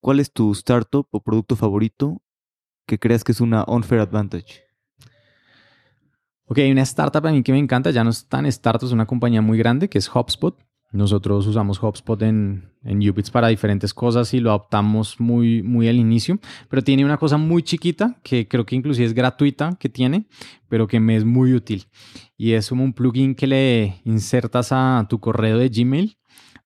[0.00, 2.22] ¿Cuál es tu startup o producto favorito
[2.86, 4.65] que creas que es una unfair advantage?
[6.48, 8.92] Ok, hay una startup a mí que me encanta, ya no es tan startup, es
[8.92, 10.56] una compañía muy grande que es HubSpot.
[10.92, 15.96] Nosotros usamos HubSpot en, en Ubits para diferentes cosas y lo adoptamos muy, muy al
[15.96, 16.38] inicio,
[16.70, 20.28] pero tiene una cosa muy chiquita que creo que inclusive es gratuita que tiene,
[20.68, 21.86] pero que me es muy útil.
[22.36, 26.16] Y es como un plugin que le insertas a tu correo de Gmail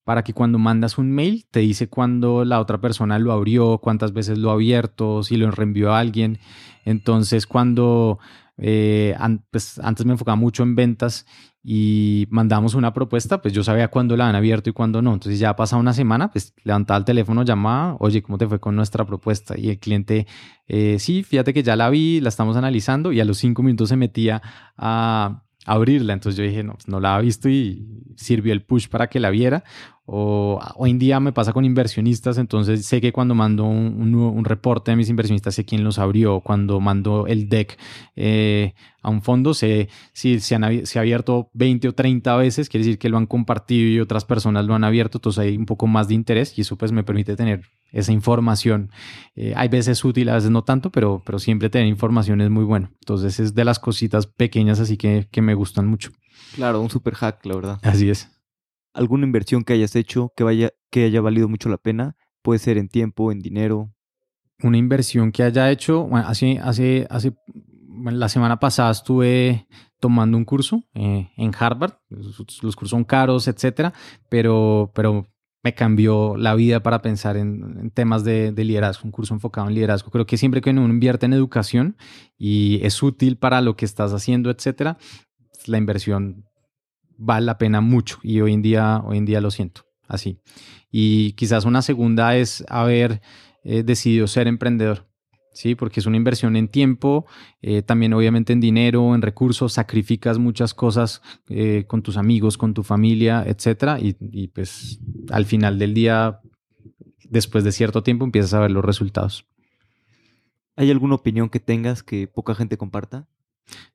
[0.05, 4.13] para que cuando mandas un mail te dice cuándo la otra persona lo abrió, cuántas
[4.13, 6.39] veces lo ha abierto, si lo reenvió a alguien.
[6.85, 8.19] Entonces, cuando
[8.61, 9.17] eh,
[9.51, 11.27] pues, antes me enfocaba mucho en ventas
[11.63, 15.13] y mandamos una propuesta, pues yo sabía cuándo la han abierto y cuándo no.
[15.13, 18.77] Entonces ya pasado una semana, pues levantaba el teléfono, llamaba, oye, ¿cómo te fue con
[18.77, 19.59] nuestra propuesta?
[19.59, 20.27] Y el cliente,
[20.67, 23.91] eh, sí, fíjate que ya la vi, la estamos analizando y a los cinco minutos
[23.91, 24.43] se metía
[24.77, 26.15] a abrirla.
[26.15, 27.87] Entonces yo dije, no, pues no la ha visto y
[28.17, 29.65] sirvió el push para que la viera.
[30.13, 34.45] O hoy en día me pasa con inversionistas, entonces sé que cuando mando un, un,
[34.45, 36.41] reporte de mis inversionistas sé quién los abrió.
[36.41, 37.79] Cuando mando el deck
[38.17, 42.69] eh, a un fondo, sé si se, han, se ha abierto 20 o 30 veces,
[42.69, 45.67] quiere decir que lo han compartido y otras personas lo han abierto, entonces hay un
[45.67, 48.91] poco más de interés y eso pues me permite tener esa información.
[49.37, 52.65] Eh, hay veces útil, a veces no tanto, pero, pero siempre tener información es muy
[52.65, 52.91] bueno.
[52.99, 56.11] Entonces es de las cositas pequeñas así que, que me gustan mucho.
[56.57, 57.79] Claro, un super hack, la verdad.
[57.85, 58.40] Así es
[59.01, 62.17] alguna inversión que hayas hecho que, vaya, que haya valido mucho la pena.
[62.43, 63.91] Puede ser en tiempo, en dinero.
[64.63, 67.35] Una inversión que haya hecho, bueno, hace, hace, hace,
[68.05, 69.67] la semana pasada estuve
[70.01, 71.95] tomando un curso eh, en Harvard.
[72.11, 72.37] Los,
[72.77, 73.95] cursos son caros, etcétera,
[74.29, 75.27] pero, pero
[75.63, 79.75] me cambió la vida para pensar en, temas de, de, liderazgo, un curso enfocado en
[79.75, 80.11] liderazgo.
[80.11, 81.97] Creo que siempre que uno invierte en educación
[82.37, 84.99] y es útil para lo que estás haciendo, etcétera,
[85.67, 86.50] la inversión
[87.21, 90.41] vale la pena mucho y hoy en día, hoy en día lo siento así.
[90.91, 93.21] Y quizás una segunda es haber
[93.63, 95.07] eh, decidido ser emprendedor.
[95.53, 97.27] Sí, porque es una inversión en tiempo,
[97.61, 102.73] eh, también obviamente en dinero, en recursos, sacrificas muchas cosas eh, con tus amigos, con
[102.73, 106.41] tu familia, etcétera, y, y pues al final del día,
[107.29, 109.45] después de cierto tiempo, empiezas a ver los resultados.
[110.77, 113.29] ¿Hay alguna opinión que tengas que poca gente comparta?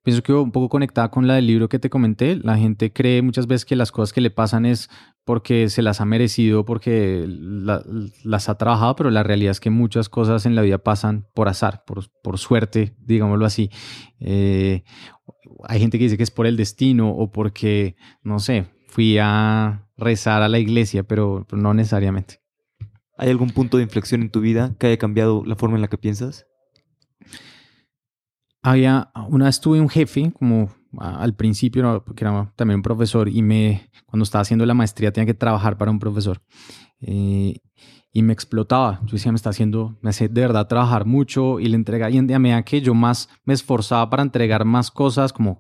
[0.04, 3.22] Pienso que un poco conectada con la del libro que te comenté, la gente cree
[3.22, 4.90] muchas veces que las cosas que le pasan es
[5.26, 10.08] porque se las ha merecido, porque las ha trabajado, pero la realidad es que muchas
[10.08, 13.72] cosas en la vida pasan por azar, por, por suerte, digámoslo así.
[14.20, 14.84] Eh,
[15.64, 19.88] hay gente que dice que es por el destino o porque, no sé, fui a
[19.98, 22.40] rezar a la iglesia, pero, pero no necesariamente.
[23.18, 25.88] ¿Hay algún punto de inflexión en tu vida que haya cambiado la forma en la
[25.88, 26.46] que piensas?
[28.66, 33.42] Había, una vez tuve un jefe, como al principio, que era también un profesor, y
[33.42, 36.42] me, cuando estaba haciendo la maestría tenía que trabajar para un profesor.
[37.00, 37.60] Eh,
[38.12, 39.02] y me explotaba.
[39.04, 42.10] Yo decía, me está haciendo, me hace de verdad trabajar mucho y le entrega.
[42.10, 45.60] Y a medida que yo más me esforzaba para entregar más cosas, como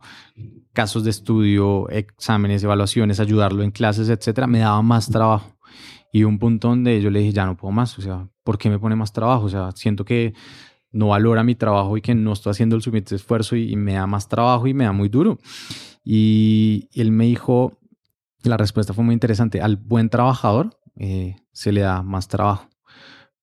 [0.73, 5.57] casos de estudio, exámenes, evaluaciones, ayudarlo en clases, etcétera, me daba más trabajo.
[6.13, 7.99] Y un punto donde yo le dije, ya no puedo más.
[7.99, 9.43] O sea, ¿por qué me pone más trabajo?
[9.43, 10.33] O sea, siento que
[10.95, 14.07] no valora mi trabajo y que no estoy haciendo el suficiente esfuerzo y, me da
[14.07, 15.37] más trabajo y me da muy duro.
[16.05, 17.77] Y, él me dijo,
[18.43, 22.69] la respuesta fue muy interesante, al buen trabajador eh, se le da más trabajo,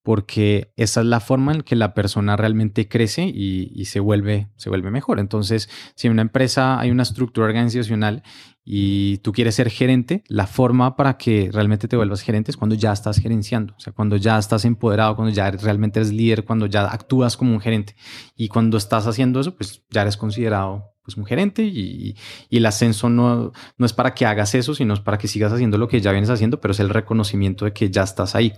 [0.03, 4.69] porque esa es la forma en que la persona realmente crece y, se, vuelve, se
[4.69, 5.21] vuelve mejor.
[5.21, 8.23] Entonces, si en una empresa hay una estructura organizacional
[8.65, 12.75] y tú quieres ser gerente, la forma para que realmente te vuelvas gerente es cuando
[12.75, 16.67] ya estás gerenciando, o sea, cuando ya estás empoderado, cuando ya realmente eres líder, cuando
[16.67, 17.95] ya actúas como un gerente.
[18.37, 22.17] Y cuando estás haciendo eso, pues ya eres considerado pues un gerente y,
[22.51, 25.79] el ascenso no, no, es para que hagas eso, sino es para que sigas haciendo
[25.79, 28.53] lo que ya vienes haciendo, pero es el reconocimiento de que ya estás ahí.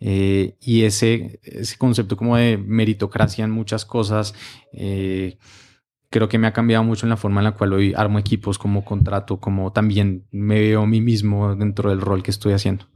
[0.00, 4.34] Eh, y ese, ese concepto como de meritocracia en muchas cosas,
[4.72, 5.38] eh,
[6.10, 8.56] creo que me ha cambiado mucho en la forma en la cual hoy armo equipos,
[8.56, 12.86] como contrato, como también me veo a mí mismo dentro del rol que estoy haciendo.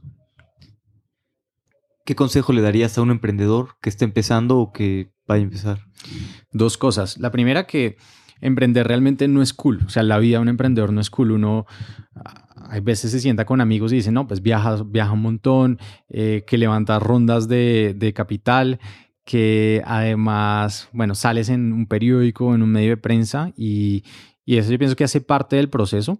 [2.05, 5.85] ¿Qué consejo le darías a un emprendedor que esté empezando o que vaya a empezar?
[6.51, 7.19] Dos cosas.
[7.19, 7.97] La primera que
[8.41, 9.81] emprender realmente no es cool.
[9.85, 11.31] O sea, la vida de un emprendedor no es cool.
[11.31, 11.65] Uno
[12.69, 15.79] hay veces se sienta con amigos y dice, no, pues viaja, viaja un montón,
[16.09, 18.79] eh, que levanta rondas de, de, capital,
[19.25, 24.03] que además, bueno, sales en un periódico, en un medio de prensa y,
[24.45, 26.19] y eso yo pienso que hace parte del proceso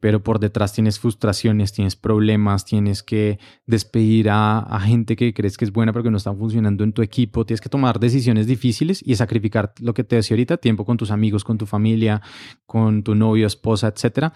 [0.00, 5.66] pero por detrás tienes frustraciones, tienes problemas, tienes que despedir a, gente que crees que
[5.66, 9.02] es buena pero que no están funcionando en tu equipo, tienes que tomar decisiones difíciles
[9.04, 12.22] y sacrificar lo que te decía ahorita, tiempo con tus amigos, con tu familia,
[12.64, 14.32] con tu novio, esposa, etc.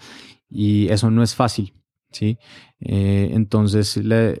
[0.47, 1.73] Y eso no es fácil,
[2.11, 2.37] ¿sí?
[2.79, 4.35] Eh, entonces, la,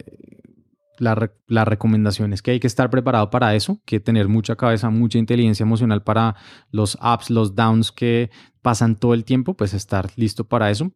[0.99, 5.17] la, recomendación es que hay que estar preparado para eso, que tener mucha cabeza, mucha
[5.17, 6.35] inteligencia emocional para
[6.69, 8.29] los ups, los downs que
[8.61, 10.91] pasan todo el tiempo, pues estar listo para eso.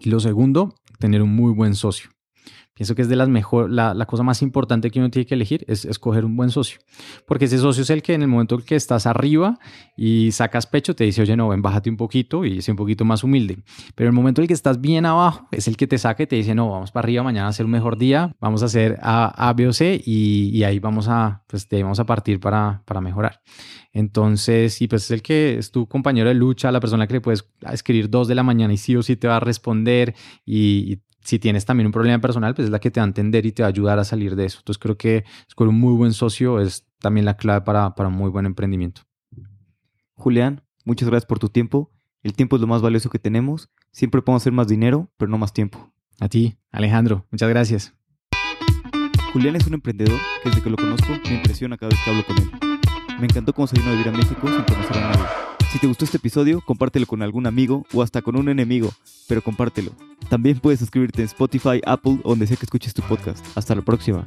[0.00, 2.10] Y lo segundo, tener un muy buen socio.
[2.78, 5.34] Pienso que es de las mejor, la, la, cosa más importante que uno tiene que
[5.34, 6.78] elegir es escoger un buen socio.
[7.26, 9.58] Porque ese socio es el que en el momento en que estás arriba
[9.96, 13.04] y sacas pecho te dice, oye, no, ven, bájate un poquito y sé un poquito
[13.04, 13.58] más humilde.
[13.96, 16.22] Pero en el momento en el que estás bien abajo es el que te saca
[16.22, 18.66] y te dice, no, vamos para arriba, mañana a hacer un mejor día, vamos a
[18.66, 22.38] hacer A, A B o C y, y, ahí vamos a, pues, vamos a partir
[22.38, 23.40] para, para mejorar.
[23.92, 27.20] Entonces, y pues es el que es tu compañero de lucha, la persona que le
[27.20, 30.14] puedes escribir dos de la mañana y sí o sí te va a responder
[30.46, 33.06] y, y si tienes también un problema personal, pues es la que te va a
[33.06, 34.60] entender y te va a ayudar a salir de eso.
[34.60, 38.14] Entonces creo que escoger un muy buen socio es también la clave para, para un
[38.14, 39.02] muy buen emprendimiento.
[40.14, 41.92] Julián, muchas gracias por tu tiempo.
[42.22, 43.68] El tiempo es lo más valioso que tenemos.
[43.92, 45.92] Siempre podemos hacer más dinero, pero no más tiempo.
[46.18, 47.94] A ti, Alejandro, muchas gracias.
[49.34, 52.24] Julián es un emprendedor que desde que lo conozco me impresiona cada vez que hablo
[52.24, 52.50] con él.
[53.20, 55.57] Me encantó cómo se vino a vivir a México sin conocer a nadie.
[55.70, 58.90] Si te gustó este episodio, compártelo con algún amigo o hasta con un enemigo,
[59.28, 59.92] pero compártelo.
[60.30, 63.44] También puedes suscribirte en Spotify, Apple donde sea que escuches tu podcast.
[63.54, 64.26] Hasta la próxima.